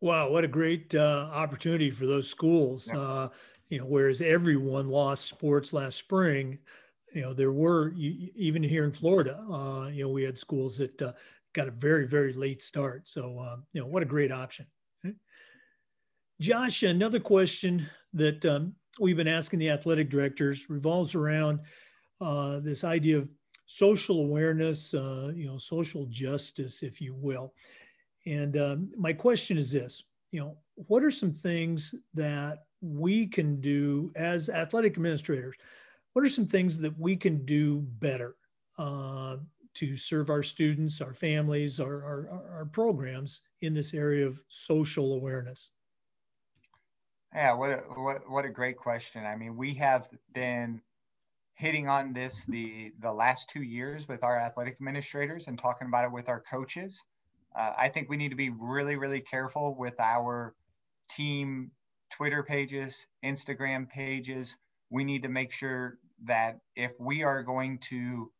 Wow, 0.00 0.30
what 0.30 0.44
a 0.44 0.48
great 0.48 0.94
uh, 0.94 1.30
opportunity 1.32 1.90
for 1.90 2.06
those 2.06 2.28
schools. 2.28 2.90
Yeah. 2.92 3.00
Uh, 3.00 3.28
you 3.68 3.78
know, 3.78 3.86
whereas 3.86 4.20
everyone 4.20 4.88
lost 4.88 5.26
sports 5.26 5.72
last 5.72 5.96
spring, 5.96 6.58
you 7.12 7.22
know, 7.22 7.32
there 7.32 7.52
were 7.52 7.92
even 7.96 8.62
here 8.62 8.84
in 8.84 8.92
Florida, 8.92 9.42
uh, 9.50 9.88
you 9.92 10.04
know, 10.04 10.10
we 10.10 10.22
had 10.22 10.38
schools 10.38 10.78
that 10.78 11.00
uh, 11.00 11.12
got 11.52 11.68
a 11.68 11.72
very, 11.72 12.06
very 12.06 12.32
late 12.32 12.60
start. 12.60 13.08
So, 13.08 13.38
um, 13.38 13.64
you 13.72 13.80
know, 13.80 13.86
what 13.86 14.02
a 14.02 14.06
great 14.06 14.30
option. 14.30 14.66
Josh, 16.38 16.82
another 16.82 17.18
question 17.18 17.88
that 18.12 18.44
um, 18.44 18.74
we've 19.00 19.16
been 19.16 19.26
asking 19.26 19.58
the 19.58 19.70
athletic 19.70 20.10
directors 20.10 20.68
revolves 20.68 21.14
around 21.14 21.60
uh, 22.20 22.60
this 22.60 22.84
idea 22.84 23.18
of 23.18 23.28
social 23.64 24.20
awareness, 24.20 24.92
uh, 24.92 25.32
you 25.34 25.46
know, 25.46 25.56
social 25.56 26.04
justice, 26.10 26.82
if 26.82 27.00
you 27.00 27.14
will. 27.14 27.54
And 28.26 28.58
um, 28.58 28.90
my 28.98 29.14
question 29.14 29.56
is 29.56 29.72
this: 29.72 30.04
you 30.30 30.40
know, 30.40 30.58
what 30.74 31.02
are 31.02 31.10
some 31.10 31.32
things 31.32 31.94
that 32.12 32.65
we 32.80 33.26
can 33.26 33.60
do 33.60 34.12
as 34.16 34.48
athletic 34.48 34.92
administrators? 34.92 35.56
What 36.12 36.24
are 36.24 36.28
some 36.28 36.46
things 36.46 36.78
that 36.78 36.98
we 36.98 37.16
can 37.16 37.44
do 37.44 37.80
better 37.98 38.36
uh, 38.78 39.36
to 39.74 39.96
serve 39.96 40.30
our 40.30 40.42
students, 40.42 41.00
our 41.00 41.14
families, 41.14 41.80
our, 41.80 42.02
our, 42.02 42.42
our 42.50 42.64
programs 42.64 43.42
in 43.60 43.74
this 43.74 43.92
area 43.92 44.26
of 44.26 44.42
social 44.48 45.14
awareness? 45.14 45.70
Yeah, 47.34 47.52
what 47.52 47.70
a, 47.70 47.76
what 47.96 48.30
what 48.30 48.44
a 48.46 48.48
great 48.48 48.78
question. 48.78 49.26
I 49.26 49.36
mean, 49.36 49.56
we 49.56 49.74
have 49.74 50.08
been 50.32 50.80
hitting 51.54 51.86
on 51.86 52.14
this 52.14 52.46
the 52.46 52.92
the 53.00 53.12
last 53.12 53.50
two 53.50 53.62
years 53.62 54.08
with 54.08 54.24
our 54.24 54.38
athletic 54.38 54.74
administrators 54.74 55.46
and 55.46 55.58
talking 55.58 55.86
about 55.88 56.06
it 56.06 56.12
with 56.12 56.30
our 56.30 56.40
coaches. 56.40 57.02
Uh, 57.54 57.72
I 57.76 57.90
think 57.90 58.08
we 58.08 58.16
need 58.16 58.30
to 58.30 58.36
be 58.36 58.50
really 58.58 58.96
really 58.96 59.20
careful 59.20 59.76
with 59.76 60.00
our 60.00 60.54
team 61.10 61.70
Twitter 62.10 62.42
pages, 62.42 63.06
Instagram 63.24 63.88
pages. 63.88 64.56
We 64.90 65.04
need 65.04 65.22
to 65.22 65.28
make 65.28 65.52
sure 65.52 65.98
that 66.24 66.60
if 66.74 66.92
we 66.98 67.22
are 67.22 67.42
going 67.42 67.78
to 67.90 68.30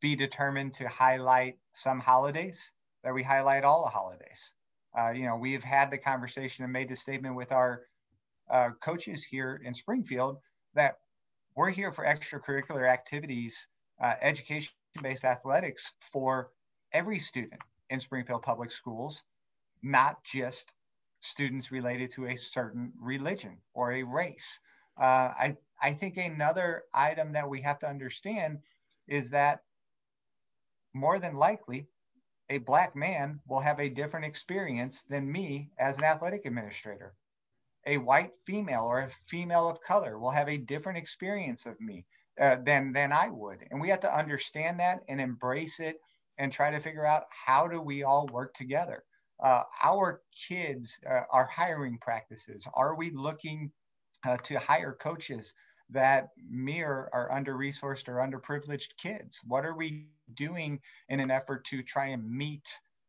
be 0.00 0.16
determined 0.16 0.74
to 0.74 0.88
highlight 0.88 1.56
some 1.72 2.00
holidays, 2.00 2.72
that 3.02 3.14
we 3.14 3.22
highlight 3.22 3.64
all 3.64 3.84
the 3.84 3.90
holidays. 3.90 4.54
Uh, 4.98 5.10
you 5.10 5.24
know, 5.24 5.36
we've 5.36 5.64
had 5.64 5.90
the 5.90 5.98
conversation 5.98 6.64
and 6.64 6.72
made 6.72 6.88
the 6.88 6.96
statement 6.96 7.34
with 7.34 7.52
our 7.52 7.82
uh, 8.50 8.70
coaches 8.80 9.24
here 9.24 9.60
in 9.64 9.74
Springfield 9.74 10.38
that 10.74 10.96
we're 11.56 11.70
here 11.70 11.92
for 11.92 12.04
extracurricular 12.04 12.90
activities, 12.90 13.68
uh, 14.02 14.14
education 14.20 14.72
based 15.02 15.24
athletics 15.24 15.92
for 16.00 16.50
every 16.92 17.18
student 17.18 17.60
in 17.90 18.00
Springfield 18.00 18.42
Public 18.42 18.70
Schools, 18.70 19.24
not 19.82 20.22
just 20.24 20.72
students 21.24 21.72
related 21.72 22.10
to 22.12 22.26
a 22.26 22.36
certain 22.36 22.92
religion 23.00 23.58
or 23.72 23.92
a 23.92 24.02
race. 24.02 24.60
Uh, 25.00 25.32
I, 25.36 25.56
I 25.82 25.92
think 25.92 26.16
another 26.16 26.84
item 26.92 27.32
that 27.32 27.48
we 27.48 27.60
have 27.62 27.78
to 27.80 27.88
understand 27.88 28.58
is 29.08 29.30
that 29.30 29.60
more 30.92 31.18
than 31.18 31.36
likely, 31.36 31.88
a 32.50 32.58
black 32.58 32.94
man 32.94 33.40
will 33.48 33.60
have 33.60 33.80
a 33.80 33.88
different 33.88 34.26
experience 34.26 35.02
than 35.02 35.30
me 35.30 35.70
as 35.78 35.98
an 35.98 36.04
athletic 36.04 36.44
administrator 36.44 37.14
a 37.86 37.98
white 37.98 38.36
female 38.44 38.84
or 38.84 39.00
a 39.00 39.08
female 39.08 39.68
of 39.68 39.80
color 39.82 40.18
will 40.18 40.30
have 40.30 40.48
a 40.48 40.56
different 40.58 40.98
experience 40.98 41.66
of 41.66 41.80
me 41.80 42.04
uh, 42.40 42.56
than 42.64 42.92
than 42.92 43.12
I 43.12 43.28
would, 43.28 43.58
and 43.70 43.80
we 43.80 43.88
have 43.90 44.00
to 44.00 44.16
understand 44.16 44.80
that 44.80 45.00
and 45.08 45.20
embrace 45.20 45.80
it 45.80 45.96
and 46.38 46.52
try 46.52 46.70
to 46.70 46.80
figure 46.80 47.06
out 47.06 47.24
how 47.30 47.68
do 47.68 47.80
we 47.80 48.02
all 48.02 48.26
work 48.32 48.54
together. 48.54 49.04
Uh, 49.42 49.62
our 49.82 50.20
kids, 50.48 51.00
uh, 51.10 51.22
our 51.30 51.46
hiring 51.46 51.98
practices, 51.98 52.66
are 52.74 52.94
we 52.94 53.10
looking 53.10 53.72
uh, 54.26 54.36
to 54.38 54.58
hire 54.58 54.96
coaches 55.00 55.54
that 55.90 56.28
mirror 56.48 57.10
our 57.12 57.30
under 57.32 57.56
resourced 57.56 58.08
or 58.08 58.16
underprivileged 58.16 58.96
kids? 58.96 59.40
What 59.46 59.66
are 59.66 59.76
we 59.76 60.06
doing 60.34 60.80
in 61.08 61.20
an 61.20 61.30
effort 61.30 61.64
to 61.66 61.82
try 61.82 62.06
and 62.06 62.26
meet 62.30 62.68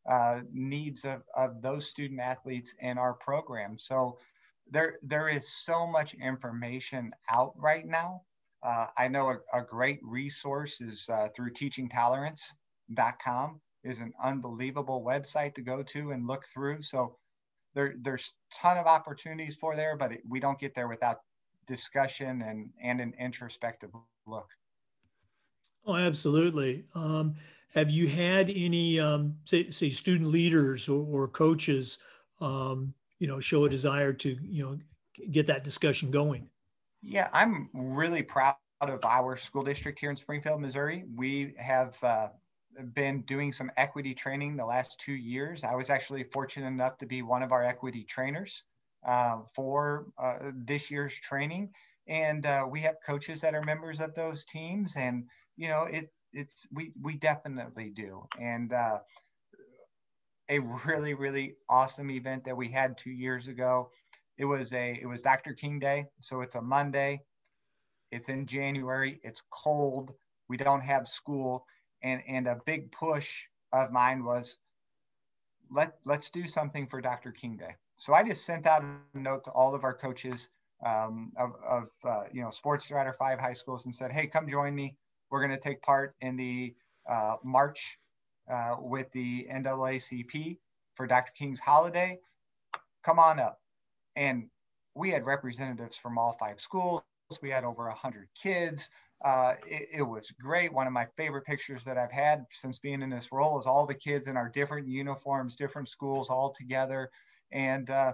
uh, 0.10 0.42
needs 0.52 1.06
of, 1.06 1.24
of 1.36 1.62
those 1.62 1.88
student 1.88 2.20
athletes 2.20 2.76
in 2.80 2.98
our 2.98 3.14
program? 3.14 3.78
So 3.78 4.18
there 4.70 4.96
there 5.04 5.30
is 5.30 5.48
so 5.48 5.86
much 5.86 6.16
information 6.16 7.12
out 7.30 7.54
right 7.56 7.86
now. 7.86 8.24
Uh, 8.64 8.88
I 8.98 9.08
know 9.08 9.30
a, 9.30 9.60
a, 9.60 9.64
great 9.64 10.00
resource 10.02 10.82
is 10.82 11.08
uh, 11.08 11.28
through 11.36 11.54
teachingtolerance.com 11.54 13.62
is 13.86 14.00
an 14.00 14.14
unbelievable 14.22 15.04
website 15.06 15.56
to 15.56 15.62
go 15.62 15.84
to 15.84 16.12
and 16.12 16.28
look 16.28 16.46
through. 16.48 16.82
So 16.82 17.18
there, 17.74 17.96
there's 18.02 18.34
a 18.52 18.56
ton 18.56 18.78
of 18.78 18.86
opportunities 18.86 19.56
for 19.56 19.76
there, 19.76 19.96
but 19.96 20.12
it, 20.12 20.22
we 20.28 20.40
don't 20.40 20.60
get 20.60 20.76
there 20.76 20.88
without 20.88 21.18
discussion 21.68 22.42
and, 22.42 22.70
and 22.82 23.00
an 23.00 23.14
introspective 23.20 23.92
look. 24.28 24.48
Oh, 25.86 25.96
absolutely. 25.96 26.86
Um, 26.96 27.36
have 27.74 27.92
you 27.92 28.08
had 28.08 28.50
any, 28.50 29.00
um, 29.00 29.36
say, 29.46 29.70
say, 29.70 29.90
student 29.90 30.30
leaders 30.30 30.90
or, 30.90 31.06
or 31.06 31.28
coaches 31.28 32.00
um, 32.42 32.94
you 33.20 33.28
know 33.28 33.40
show 33.40 33.66
a 33.66 33.70
desire 33.70 34.14
to 34.14 34.38
you 34.42 34.64
know 34.64 34.78
get 35.32 35.48
that 35.48 35.64
discussion 35.64 36.12
going 36.12 36.48
yeah 37.02 37.30
i'm 37.34 37.70
really 37.74 38.22
proud 38.22 38.56
of 38.82 39.04
our 39.06 39.38
school 39.38 39.64
district 39.64 40.00
here 40.00 40.10
in 40.10 40.16
springfield 40.16 40.62
missouri 40.62 41.06
we 41.16 41.54
have 41.58 41.98
uh, 42.04 42.28
been 42.94 43.22
doing 43.22 43.52
some 43.52 43.72
equity 43.78 44.14
training 44.14 44.56
the 44.56 44.66
last 44.66 45.00
two 45.00 45.14
years 45.14 45.64
i 45.64 45.76
was 45.76 45.90
actually 45.90 46.24
fortunate 46.24 46.68
enough 46.68 46.98
to 46.98 47.06
be 47.06 47.22
one 47.22 47.44
of 47.44 47.52
our 47.52 47.64
equity 47.64 48.04
trainers 48.04 48.64
uh, 49.06 49.38
for 49.54 50.08
uh, 50.18 50.52
this 50.56 50.90
year's 50.90 51.14
training 51.14 51.70
and 52.08 52.46
uh, 52.46 52.66
we 52.70 52.80
have 52.80 52.96
coaches 53.06 53.42
that 53.42 53.54
are 53.54 53.64
members 53.64 54.00
of 54.00 54.14
those 54.16 54.46
teams 54.46 54.96
and 54.98 55.26
you 55.58 55.68
know 55.68 55.88
it's 55.92 56.24
it's 56.34 56.68
we 56.74 56.92
we 57.02 57.16
definitely 57.16 57.90
do 57.90 58.28
and 58.40 58.74
uh, 58.74 58.98
a 60.50 60.60
really 60.86 61.14
really 61.14 61.56
awesome 61.70 62.10
event 62.12 62.44
that 62.46 62.58
we 62.58 62.68
had 62.68 62.98
two 62.98 63.12
years 63.12 63.48
ago. 63.48 63.90
It 64.38 64.46
was 64.46 64.74
a 64.74 65.00
it 65.02 65.06
was 65.06 65.22
Dr. 65.22 65.54
King 65.54 65.80
Day, 65.80 66.06
so 66.20 66.42
it's 66.42 66.56
a 66.56 66.62
Monday. 66.62 67.22
It's 68.12 68.30
in 68.30 68.46
January. 68.46 69.20
It's 69.24 69.42
cold. 69.50 70.14
We 70.48 70.58
don't 70.58 70.82
have 70.82 71.08
school, 71.08 71.66
and 72.06 72.22
and 72.28 72.48
a 72.48 72.60
big 72.66 72.92
push 72.92 73.46
of 73.74 73.92
mine 73.92 74.24
was 74.24 74.58
let 75.72 75.96
let's 76.06 76.30
do 76.30 76.48
something 76.48 76.88
for 76.88 77.02
Dr. 77.02 77.32
King 77.32 77.58
Day. 77.58 77.76
So 77.98 78.14
I 78.14 78.24
just 78.24 78.46
sent 78.46 78.68
out 78.68 78.84
a 78.84 79.18
note 79.18 79.44
to 79.46 79.52
all 79.52 79.74
of 79.74 79.84
our 79.84 79.94
coaches 79.94 80.50
um, 80.86 81.32
of, 81.38 81.54
of 81.68 81.90
uh, 82.04 82.24
you 82.32 82.42
know 82.42 82.52
sports 82.52 82.88
throughout 82.88 83.08
our 83.08 83.14
five 83.14 83.40
high 83.40 83.54
schools 83.54 83.86
and 83.86 83.94
said, 83.94 84.12
hey, 84.12 84.28
come 84.28 84.48
join 84.48 84.76
me. 84.76 84.96
We're 85.30 85.40
going 85.40 85.58
to 85.58 85.60
take 85.60 85.82
part 85.82 86.16
in 86.22 86.38
the 86.38 86.76
uh, 87.10 87.38
March 87.44 87.98
uh, 88.50 88.76
with 88.80 89.12
the 89.12 89.48
NAACP 89.52 90.58
for 90.94 91.08
Dr. 91.08 91.32
King's 91.38 91.60
holiday. 91.60 92.20
Come 93.04 93.18
on 93.18 93.40
up. 93.40 93.60
And 94.16 94.50
we 94.94 95.10
had 95.10 95.26
representatives 95.26 95.98
from 95.98 96.18
all 96.18 96.38
five 96.40 96.60
schools. 96.60 97.02
We 97.42 97.50
had 97.50 97.64
over 97.64 97.88
100 97.88 98.28
kids. 98.40 98.90
Uh, 99.24 99.54
it, 99.66 99.90
it, 99.94 100.02
was 100.02 100.30
great. 100.32 100.74
One 100.74 100.88
of 100.88 100.94
my 100.94 101.08
favorite 101.18 101.46
pictures 101.46 101.84
that 101.86 101.98
I've 101.98 102.12
had 102.12 102.46
since 102.52 102.80
being 102.80 103.02
in 103.02 103.10
this 103.10 103.32
role 103.32 103.58
is 103.58 103.66
all 103.66 103.88
the 103.88 103.94
kids 103.94 104.28
in 104.28 104.38
our 104.38 104.50
different 104.50 104.88
uniforms, 104.88 105.56
different 105.56 105.90
schools 105.90 106.30
all 106.30 106.52
together. 106.52 107.10
And 107.52 107.90
uh, 107.90 108.14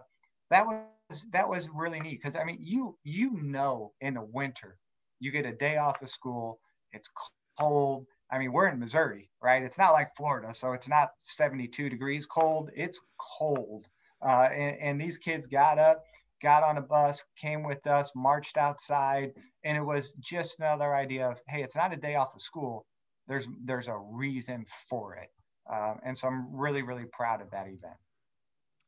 that 0.52 0.66
was 0.66 1.28
that 1.32 1.50
was 1.50 1.68
really 1.74 2.00
neat 2.00 2.22
because 2.22 2.36
I 2.36 2.44
mean 2.44 2.60
you 2.62 2.98
you 3.04 3.32
know 3.42 3.92
in 4.00 4.14
the 4.14 4.22
winter 4.22 4.78
you 5.20 5.32
get 5.32 5.46
a 5.46 5.52
day 5.52 5.78
off 5.78 6.02
of 6.02 6.10
school, 6.10 6.60
it's 6.94 7.10
cold, 7.58 8.08
I 8.32 8.40
mean, 8.40 8.52
we're 8.52 8.68
in 8.68 8.80
Missouri, 8.80 9.30
right? 9.42 9.62
It's 9.62 9.78
not 9.78 9.92
like 9.92 10.16
Florida, 10.16 10.54
so 10.54 10.74
it's 10.74 10.88
not 10.88 11.12
72 11.18 11.90
degrees 11.90 12.26
cold. 12.26 12.72
It's 12.76 13.00
cold. 13.18 13.88
Uh, 14.22 14.50
and, 14.52 14.78
and 14.78 15.02
these 15.02 15.18
kids 15.18 15.48
got 15.48 15.78
up, 15.78 16.04
got 16.42 16.64
on 16.64 16.78
a 16.78 16.82
bus, 16.82 17.24
came 17.38 17.64
with 17.64 17.86
us, 17.88 18.12
marched 18.16 18.58
outside, 18.58 19.32
and 19.64 19.78
it 19.78 19.84
was 19.84 20.14
just 20.14 20.60
another 20.60 20.96
idea 20.96 21.30
of, 21.30 21.40
hey, 21.48 21.64
it's 21.64 21.76
not 21.76 21.94
a 21.94 21.98
day 21.98 22.16
off 22.16 22.34
of 22.36 22.42
school. 22.42 22.86
There's 23.28 23.48
there's 23.64 23.88
a 23.88 23.98
reason 23.98 24.66
for 24.90 25.16
it, 25.16 25.30
um, 25.72 26.00
and 26.04 26.18
so 26.18 26.28
I'm 26.28 26.54
really 26.54 26.82
really 26.82 27.06
proud 27.12 27.42
of 27.42 27.50
that 27.52 27.68
event. 27.68 27.98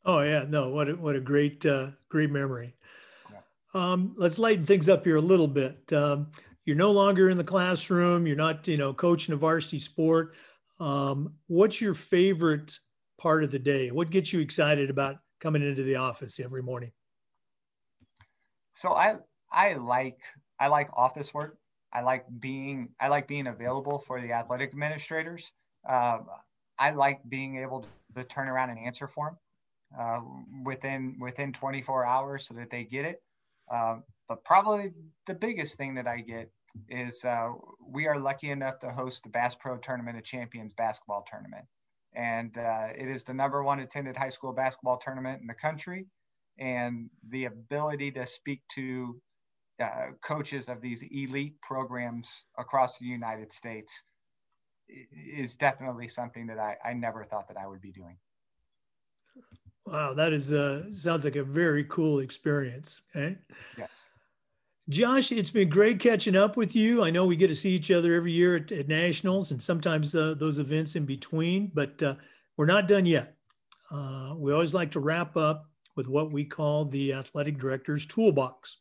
Oh 0.05 0.21
yeah, 0.21 0.45
no, 0.47 0.69
what 0.69 0.89
a, 0.89 0.95
what 0.95 1.15
a 1.15 1.21
great 1.21 1.65
uh, 1.65 1.91
great 2.09 2.31
memory. 2.31 2.75
Yeah. 3.31 3.39
Um, 3.73 4.15
let's 4.17 4.39
lighten 4.39 4.65
things 4.65 4.89
up 4.89 5.05
here 5.05 5.15
a 5.15 5.21
little 5.21 5.47
bit. 5.47 5.93
Um, 5.93 6.31
you're 6.65 6.75
no 6.75 6.91
longer 6.91 7.29
in 7.29 7.37
the 7.37 7.43
classroom. 7.43 8.25
You're 8.25 8.35
not, 8.35 8.67
you 8.67 8.77
know, 8.77 8.93
coaching 8.93 9.33
a 9.33 9.37
varsity 9.37 9.79
sport. 9.79 10.35
Um, 10.79 11.35
what's 11.47 11.79
your 11.79 11.93
favorite 11.93 12.77
part 13.19 13.43
of 13.43 13.51
the 13.51 13.59
day? 13.59 13.91
What 13.91 14.09
gets 14.09 14.33
you 14.33 14.39
excited 14.39 14.89
about 14.89 15.17
coming 15.39 15.61
into 15.61 15.83
the 15.83 15.95
office 15.95 16.39
every 16.39 16.63
morning? 16.63 16.91
So 18.73 18.93
I 18.93 19.17
I 19.51 19.73
like 19.73 20.19
I 20.59 20.67
like 20.67 20.89
office 20.93 21.33
work. 21.33 21.57
I 21.91 22.01
like 22.01 22.25
being 22.39 22.89
I 22.99 23.07
like 23.07 23.27
being 23.27 23.47
available 23.47 23.99
for 23.99 24.19
the 24.19 24.31
athletic 24.33 24.71
administrators. 24.71 25.51
Uh, 25.87 26.19
I 26.79 26.91
like 26.91 27.21
being 27.29 27.57
able 27.57 27.85
to 28.15 28.23
turn 28.23 28.47
around 28.47 28.71
and 28.71 28.79
answer 28.79 29.07
for 29.07 29.27
them 29.27 29.37
uh, 29.99 30.21
within 30.65 31.17
within 31.19 31.53
24 31.53 32.05
hours 32.05 32.47
so 32.47 32.55
that 32.55 32.69
they 32.71 32.83
get 32.83 33.05
it. 33.05 33.21
Uh, 33.71 33.97
but 34.27 34.43
probably 34.43 34.91
the 35.27 35.35
biggest 35.35 35.77
thing 35.77 35.95
that 35.95 36.07
I 36.07 36.21
get 36.21 36.51
is 36.89 37.23
uh, 37.23 37.49
we 37.87 38.07
are 38.07 38.19
lucky 38.19 38.49
enough 38.49 38.79
to 38.79 38.89
host 38.89 39.23
the 39.23 39.29
Bass 39.29 39.55
Pro 39.55 39.77
Tournament 39.77 40.17
of 40.17 40.23
Champions 40.23 40.73
basketball 40.73 41.23
tournament, 41.29 41.65
and 42.15 42.57
uh, 42.57 42.87
it 42.97 43.07
is 43.07 43.23
the 43.23 43.33
number 43.33 43.63
one 43.63 43.79
attended 43.79 44.17
high 44.17 44.29
school 44.29 44.53
basketball 44.53 44.97
tournament 44.97 45.41
in 45.41 45.47
the 45.47 45.53
country. 45.53 46.07
And 46.59 47.09
the 47.29 47.45
ability 47.45 48.11
to 48.11 48.25
speak 48.25 48.61
to 48.75 49.19
uh, 49.81 50.07
coaches 50.23 50.69
of 50.69 50.81
these 50.81 51.03
elite 51.11 51.59
programs 51.61 52.45
across 52.57 52.97
the 52.99 53.05
United 53.05 53.51
States 53.51 54.03
is 54.87 55.55
definitely 55.55 56.07
something 56.07 56.47
that 56.47 56.59
I, 56.59 56.75
I 56.85 56.93
never 56.93 57.23
thought 57.25 57.47
that 57.47 57.57
I 57.57 57.67
would 57.67 57.81
be 57.81 57.91
doing. 57.91 58.17
Wow, 59.85 60.13
that 60.13 60.31
is 60.31 60.53
uh, 60.53 60.93
sounds 60.93 61.25
like 61.25 61.35
a 61.35 61.43
very 61.43 61.83
cool 61.85 62.19
experience. 62.19 63.01
Okay. 63.15 63.37
Yes. 63.77 63.91
Josh, 64.89 65.31
it's 65.31 65.49
been 65.49 65.69
great 65.69 65.99
catching 65.99 66.35
up 66.35 66.57
with 66.57 66.75
you. 66.75 67.03
I 67.03 67.09
know 67.09 67.25
we 67.25 67.37
get 67.37 67.47
to 67.47 67.55
see 67.55 67.69
each 67.69 67.89
other 67.89 68.13
every 68.13 68.33
year 68.33 68.57
at, 68.57 68.71
at 68.71 68.87
nationals 68.89 69.51
and 69.51 69.61
sometimes 69.61 70.13
uh, 70.13 70.35
those 70.37 70.57
events 70.57 70.95
in 70.95 71.05
between, 71.05 71.71
but 71.73 72.01
uh, 72.03 72.15
we're 72.57 72.65
not 72.65 72.87
done 72.87 73.05
yet. 73.05 73.37
Uh, 73.89 74.35
we 74.37 74.51
always 74.51 74.73
like 74.73 74.91
to 74.91 74.99
wrap 74.99 75.37
up 75.37 75.69
with 75.95 76.07
what 76.07 76.31
we 76.31 76.43
call 76.45 76.85
the 76.85 77.13
athletic 77.13 77.57
director's 77.57 78.05
toolbox. 78.05 78.77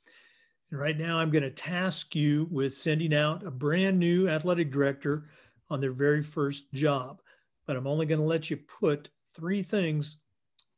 And 0.71 0.81
right 0.81 0.99
now, 0.99 1.19
I'm 1.19 1.31
going 1.31 1.43
to 1.43 1.51
task 1.51 2.15
you 2.15 2.49
with 2.51 2.75
sending 2.75 3.15
out 3.15 3.47
a 3.47 3.51
brand 3.51 3.99
new 3.99 4.29
athletic 4.29 4.73
director 4.73 5.29
on 5.69 5.81
their 5.81 5.93
very 5.93 6.23
first 6.23 6.73
job. 6.73 7.21
But 7.67 7.77
I'm 7.77 7.87
only 7.87 8.07
going 8.07 8.21
to 8.21 8.27
let 8.27 8.51
you 8.51 8.57
put 8.57 9.11
three 9.35 9.63
things 9.63 10.19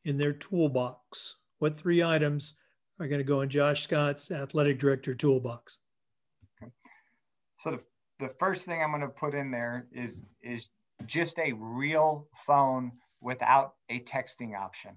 in 0.05 0.19
their 0.19 0.33
toolbox. 0.33 1.37
What 1.59 1.77
three 1.77 2.03
items 2.03 2.55
are 3.01 3.09
going 3.09 3.19
to 3.19 3.25
go 3.25 3.41
in 3.41 3.49
Josh 3.49 3.83
Scott's 3.83 4.31
athletic 4.31 4.79
director 4.79 5.15
toolbox? 5.15 5.79
Okay. 6.63 6.73
So 7.59 7.71
the, 7.73 8.27
the 8.27 8.35
first 8.39 8.67
thing 8.67 8.83
I'm 8.83 8.91
going 8.91 9.01
to 9.01 9.09
put 9.09 9.35
in 9.35 9.51
there 9.51 9.87
is 9.93 10.25
is 10.43 10.69
just 11.07 11.39
a 11.39 11.53
real 11.53 12.29
phone 12.47 12.93
without 13.21 13.75
a 13.89 14.01
texting 14.01 14.59
option. 14.59 14.97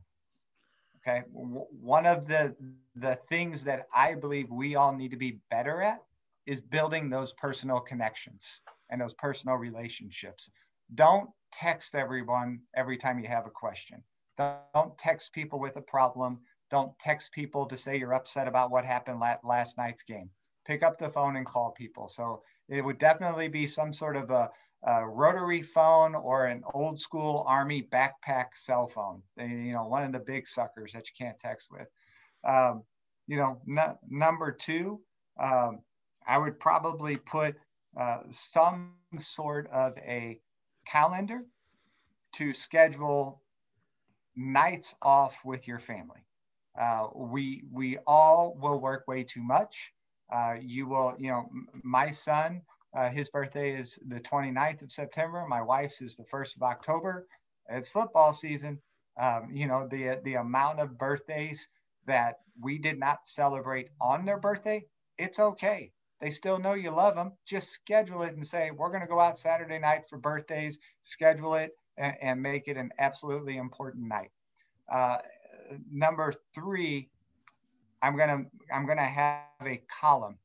Okay, 1.08 1.24
one 1.32 2.06
of 2.06 2.28
the 2.28 2.56
the 2.96 3.18
things 3.30 3.64
that 3.64 3.88
I 3.94 4.16
believe 4.16 4.50
we 4.50 4.76
all 4.76 4.94
need 4.94 5.12
to 5.12 5.18
be 5.18 5.40
better 5.50 5.82
at 5.82 6.00
is 6.46 6.60
building 6.60 7.10
those 7.10 7.34
personal 7.34 7.80
connections 7.80 8.62
and 8.90 9.00
those 9.00 9.14
personal 9.14 9.56
relationships. 9.56 10.50
Don't 10.96 11.30
text 11.54 11.96
everyone 11.96 12.60
every 12.76 12.98
time 12.98 13.20
you 13.20 13.28
have 13.28 13.46
a 13.46 13.52
question. 13.52 14.04
Don't 14.38 14.98
text 14.98 15.32
people 15.34 15.60
with 15.60 15.78
a 15.78 15.82
problem. 15.82 16.40
Don't 16.72 16.98
text 17.00 17.32
people 17.32 17.66
to 17.68 17.78
say 17.78 17.98
you're 17.98 18.14
upset 18.14 18.48
about 18.48 18.72
what 18.72 18.84
happened 18.84 19.22
last 19.44 19.78
night's 19.78 20.04
game. 20.04 20.30
Pick 20.66 20.84
up 20.84 20.98
the 20.98 21.10
phone 21.10 21.38
and 21.38 21.46
call 21.46 21.72
people. 21.72 22.08
So 22.10 22.42
it 22.68 22.84
would 22.84 22.98
definitely 22.98 23.48
be 23.48 23.68
some 23.68 23.94
sort 23.94 24.18
of 24.18 24.30
a, 24.30 24.50
a 24.84 25.08
rotary 25.08 25.62
phone 25.62 26.16
or 26.16 26.46
an 26.46 26.64
old 26.74 27.00
school 27.00 27.44
army 27.48 27.88
backpack 27.92 28.48
cell 28.56 28.88
phone. 28.88 29.22
You 29.38 29.74
know, 29.74 29.88
one 29.88 30.04
of 30.04 30.12
the 30.12 30.20
big 30.20 30.48
suckers 30.48 30.94
that 30.94 31.06
you 31.08 31.26
can't 31.26 31.38
text 31.38 31.70
with. 31.72 31.88
Um, 32.48 32.84
you 33.28 33.38
know, 33.38 33.62
number 34.10 34.52
two, 34.52 35.02
um, 35.40 35.80
I 36.28 36.38
would 36.38 36.60
probably 36.60 37.18
put 37.18 37.56
uh, 38.00 38.20
some 38.30 38.94
sort 39.20 39.68
of 39.72 39.98
a 39.98 40.40
calendar 40.86 41.42
to 42.34 42.54
schedule 42.54 43.42
nights 44.36 44.96
off 45.02 45.40
with 45.44 45.68
your 45.68 45.80
family. 45.80 46.26
Uh, 46.80 47.08
we 47.16 47.64
we 47.72 47.98
all 48.06 48.56
will 48.62 48.80
work 48.80 49.08
way 49.08 49.24
too 49.24 49.42
much. 49.42 49.94
Uh, 50.32 50.56
you 50.62 50.88
will, 50.88 51.16
you 51.18 51.32
know, 51.32 51.50
my 51.84 52.12
son, 52.12 52.62
uh, 52.98 53.10
his 53.10 53.30
birthday 53.30 53.76
is 53.76 54.00
the 54.08 54.20
29th 54.20 54.82
of 54.82 54.92
September. 54.92 55.46
My 55.48 55.62
wife's 55.62 56.02
is 56.02 56.16
the 56.16 56.24
1st 56.24 56.56
of 56.56 56.64
October. 56.64 57.28
It's 57.70 57.90
football 57.90 58.34
season. 58.34 58.80
Um, 59.20 59.50
you 59.54 59.68
know, 59.68 59.88
the 59.88 60.20
the 60.24 60.36
amount 60.36 60.80
of 60.80 60.98
birthdays 60.98 61.70
that 62.08 62.40
we 62.60 62.80
did 62.80 63.00
not 63.00 63.28
celebrate 63.28 63.90
on 64.02 64.26
their 64.26 64.40
birthday, 64.40 64.86
it's 65.18 65.38
okay. 65.38 65.92
They 66.20 66.32
still 66.32 66.58
know 66.58 66.74
you 66.74 66.90
love 66.90 67.16
them. 67.16 67.34
Just 67.46 67.70
schedule 67.70 68.24
it 68.24 68.36
and 68.36 68.46
say, 68.46 68.72
we're 68.72 68.90
going 68.90 69.02
to 69.02 69.08
go 69.08 69.20
out 69.20 69.38
Saturday 69.38 69.78
night 69.78 70.06
for 70.10 70.18
birthdays, 70.18 70.80
schedule 71.02 71.54
it 71.54 71.74
and, 71.98 72.16
and 72.20 72.42
make 72.42 72.68
it 72.68 72.78
an 72.78 72.90
absolutely 72.98 73.58
important 73.58 74.08
night. 74.08 74.32
Uh, 74.92 75.18
number 75.92 76.34
three, 76.56 77.10
I'm 78.02 78.18
gonna 78.18 78.46
I'm 78.74 78.88
gonna 78.88 79.04
have 79.04 79.42
a 79.64 79.82
column, 79.88 80.38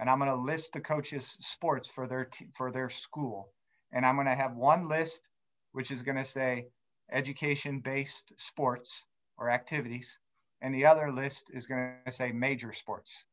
and 0.00 0.08
I'm 0.08 0.18
gonna 0.18 0.34
list 0.34 0.72
the 0.72 0.80
coaches' 0.80 1.36
sports 1.40 1.86
for 1.86 2.08
their 2.08 2.24
t- 2.24 2.48
for 2.52 2.72
their 2.72 2.88
school, 2.88 3.52
and 3.92 4.04
I'm 4.04 4.16
gonna 4.16 4.34
have 4.34 4.56
one 4.56 4.88
list 4.88 5.28
which 5.72 5.90
is 5.92 6.02
gonna 6.02 6.24
say 6.24 6.66
education-based 7.12 8.32
sports 8.36 9.06
or 9.36 9.50
activities, 9.50 10.18
and 10.62 10.74
the 10.74 10.86
other 10.86 11.12
list 11.12 11.50
is 11.52 11.66
gonna 11.66 11.98
say 12.10 12.32
major 12.32 12.72
sports, 12.72 13.26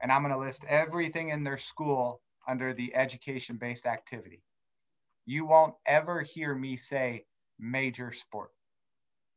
and 0.00 0.10
I'm 0.10 0.22
gonna 0.22 0.38
list 0.38 0.64
everything 0.64 1.28
in 1.28 1.44
their 1.44 1.58
school 1.58 2.22
under 2.48 2.72
the 2.72 2.94
education-based 2.94 3.86
activity. 3.86 4.42
You 5.26 5.44
won't 5.44 5.74
ever 5.86 6.22
hear 6.22 6.54
me 6.54 6.76
say 6.76 7.26
major 7.58 8.10
sport. 8.10 8.50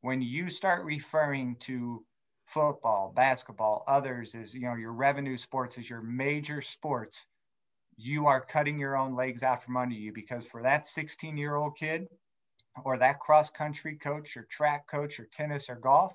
When 0.01 0.21
you 0.21 0.49
start 0.49 0.85
referring 0.85 1.57
to 1.57 2.05
football, 2.45 3.11
basketball, 3.15 3.83
others 3.87 4.35
is, 4.35 4.53
you 4.53 4.61
know 4.61 4.75
your 4.75 4.93
revenue 4.93 5.37
sports 5.37 5.77
is 5.77 5.89
your 5.89 6.01
major 6.01 6.61
sports, 6.61 7.25
you 7.97 8.25
are 8.25 8.41
cutting 8.41 8.79
your 8.79 8.95
own 8.95 9.15
legs 9.15 9.43
out 9.43 9.63
from 9.63 9.77
under 9.77 9.95
you 9.95 10.11
because 10.11 10.45
for 10.45 10.61
that 10.63 10.87
16 10.87 11.37
year 11.37 11.55
old 11.55 11.77
kid 11.77 12.07
or 12.83 12.97
that 12.97 13.19
cross 13.19 13.49
country 13.49 13.95
coach 13.95 14.35
or 14.35 14.43
track 14.43 14.87
coach 14.87 15.19
or 15.19 15.27
tennis 15.31 15.69
or 15.69 15.75
golf, 15.75 16.13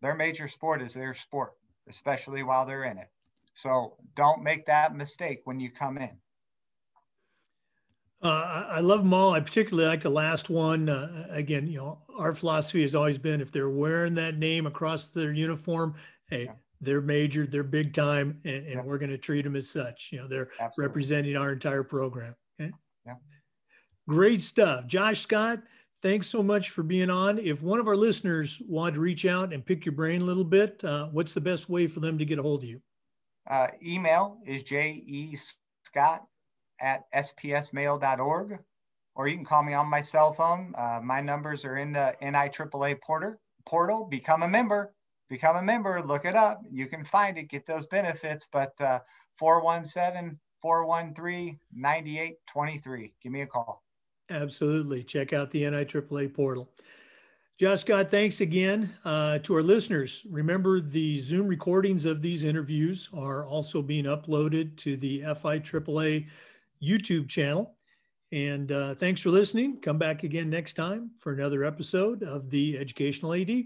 their 0.00 0.14
major 0.14 0.48
sport 0.48 0.82
is 0.82 0.94
their 0.94 1.14
sport, 1.14 1.52
especially 1.88 2.42
while 2.42 2.66
they're 2.66 2.84
in 2.84 2.98
it. 2.98 3.08
So 3.54 3.96
don't 4.14 4.42
make 4.42 4.66
that 4.66 4.94
mistake 4.94 5.40
when 5.44 5.60
you 5.60 5.70
come 5.70 5.98
in. 5.98 6.18
Uh, 8.22 8.66
I 8.68 8.80
love 8.80 9.02
them 9.02 9.12
all. 9.12 9.32
I 9.34 9.40
particularly 9.40 9.88
like 9.88 10.02
the 10.02 10.10
last 10.10 10.48
one. 10.48 10.88
Uh, 10.88 11.26
again, 11.30 11.66
you 11.66 11.78
know, 11.78 11.98
our 12.16 12.34
philosophy 12.34 12.82
has 12.82 12.94
always 12.94 13.18
been 13.18 13.40
if 13.40 13.50
they're 13.50 13.70
wearing 13.70 14.14
that 14.14 14.38
name 14.38 14.66
across 14.66 15.08
their 15.08 15.32
uniform, 15.32 15.94
hey, 16.30 16.44
yeah. 16.44 16.52
they're 16.80 17.00
major, 17.00 17.46
they're 17.46 17.64
big 17.64 17.92
time, 17.92 18.40
and, 18.44 18.64
and 18.66 18.74
yeah. 18.74 18.82
we're 18.82 18.98
going 18.98 19.10
to 19.10 19.18
treat 19.18 19.42
them 19.42 19.56
as 19.56 19.68
such. 19.68 20.10
You 20.12 20.20
know, 20.20 20.28
they're 20.28 20.50
Absolutely. 20.60 20.88
representing 20.88 21.36
our 21.36 21.52
entire 21.52 21.82
program. 21.82 22.36
Okay. 22.60 22.70
Yeah. 23.04 23.14
Great 24.08 24.40
stuff. 24.40 24.86
Josh 24.86 25.22
Scott, 25.22 25.60
thanks 26.00 26.28
so 26.28 26.44
much 26.44 26.70
for 26.70 26.84
being 26.84 27.10
on. 27.10 27.40
If 27.40 27.60
one 27.60 27.80
of 27.80 27.88
our 27.88 27.96
listeners 27.96 28.62
wanted 28.68 28.94
to 28.94 29.00
reach 29.00 29.26
out 29.26 29.52
and 29.52 29.66
pick 29.66 29.84
your 29.84 29.96
brain 29.96 30.22
a 30.22 30.24
little 30.24 30.44
bit, 30.44 30.82
uh, 30.84 31.08
what's 31.08 31.34
the 31.34 31.40
best 31.40 31.68
way 31.68 31.88
for 31.88 31.98
them 31.98 32.18
to 32.18 32.24
get 32.24 32.38
a 32.38 32.42
hold 32.42 32.62
of 32.62 32.68
you? 32.68 32.80
Uh, 33.50 33.66
email 33.84 34.38
is 34.46 34.62
J.E. 34.62 35.36
Scott 35.84 36.24
at 36.80 37.02
spsmail.org, 37.14 38.58
or 39.14 39.28
you 39.28 39.36
can 39.36 39.44
call 39.44 39.62
me 39.62 39.74
on 39.74 39.88
my 39.88 40.00
cell 40.00 40.32
phone. 40.32 40.74
Uh, 40.76 41.00
my 41.02 41.20
numbers 41.20 41.64
are 41.64 41.76
in 41.76 41.92
the 41.92 42.14
NIAAA 42.22 43.00
portal. 43.00 43.34
portal. 43.66 44.06
Become 44.10 44.42
a 44.42 44.48
member. 44.48 44.94
Become 45.28 45.56
a 45.56 45.62
member. 45.62 46.02
Look 46.02 46.24
it 46.24 46.34
up. 46.34 46.62
You 46.70 46.86
can 46.86 47.04
find 47.04 47.38
it. 47.38 47.48
Get 47.48 47.66
those 47.66 47.86
benefits. 47.86 48.48
But 48.52 48.78
uh, 48.80 49.00
417 49.38 50.38
413 50.60 51.58
9823. 51.74 53.12
Give 53.22 53.32
me 53.32 53.42
a 53.42 53.46
call. 53.46 53.82
Absolutely. 54.30 55.02
Check 55.02 55.32
out 55.32 55.50
the 55.50 55.62
NIAAA 55.62 56.32
portal. 56.34 56.70
Josh 57.58 57.82
Scott, 57.82 58.10
thanks 58.10 58.40
again 58.40 58.92
uh, 59.04 59.38
to 59.40 59.54
our 59.54 59.62
listeners. 59.62 60.26
Remember, 60.28 60.80
the 60.80 61.20
Zoom 61.20 61.46
recordings 61.46 62.06
of 62.06 62.20
these 62.20 62.42
interviews 62.42 63.08
are 63.14 63.44
also 63.46 63.82
being 63.82 64.06
uploaded 64.06 64.76
to 64.78 64.96
the 64.96 65.20
FIAAA 65.20 66.26
YouTube 66.82 67.28
channel. 67.28 67.76
And 68.32 68.72
uh, 68.72 68.94
thanks 68.94 69.20
for 69.20 69.30
listening. 69.30 69.80
Come 69.80 69.98
back 69.98 70.24
again 70.24 70.48
next 70.48 70.74
time 70.74 71.10
for 71.18 71.32
another 71.32 71.64
episode 71.64 72.22
of 72.22 72.48
the 72.50 72.78
Educational 72.78 73.34
AD. 73.34 73.64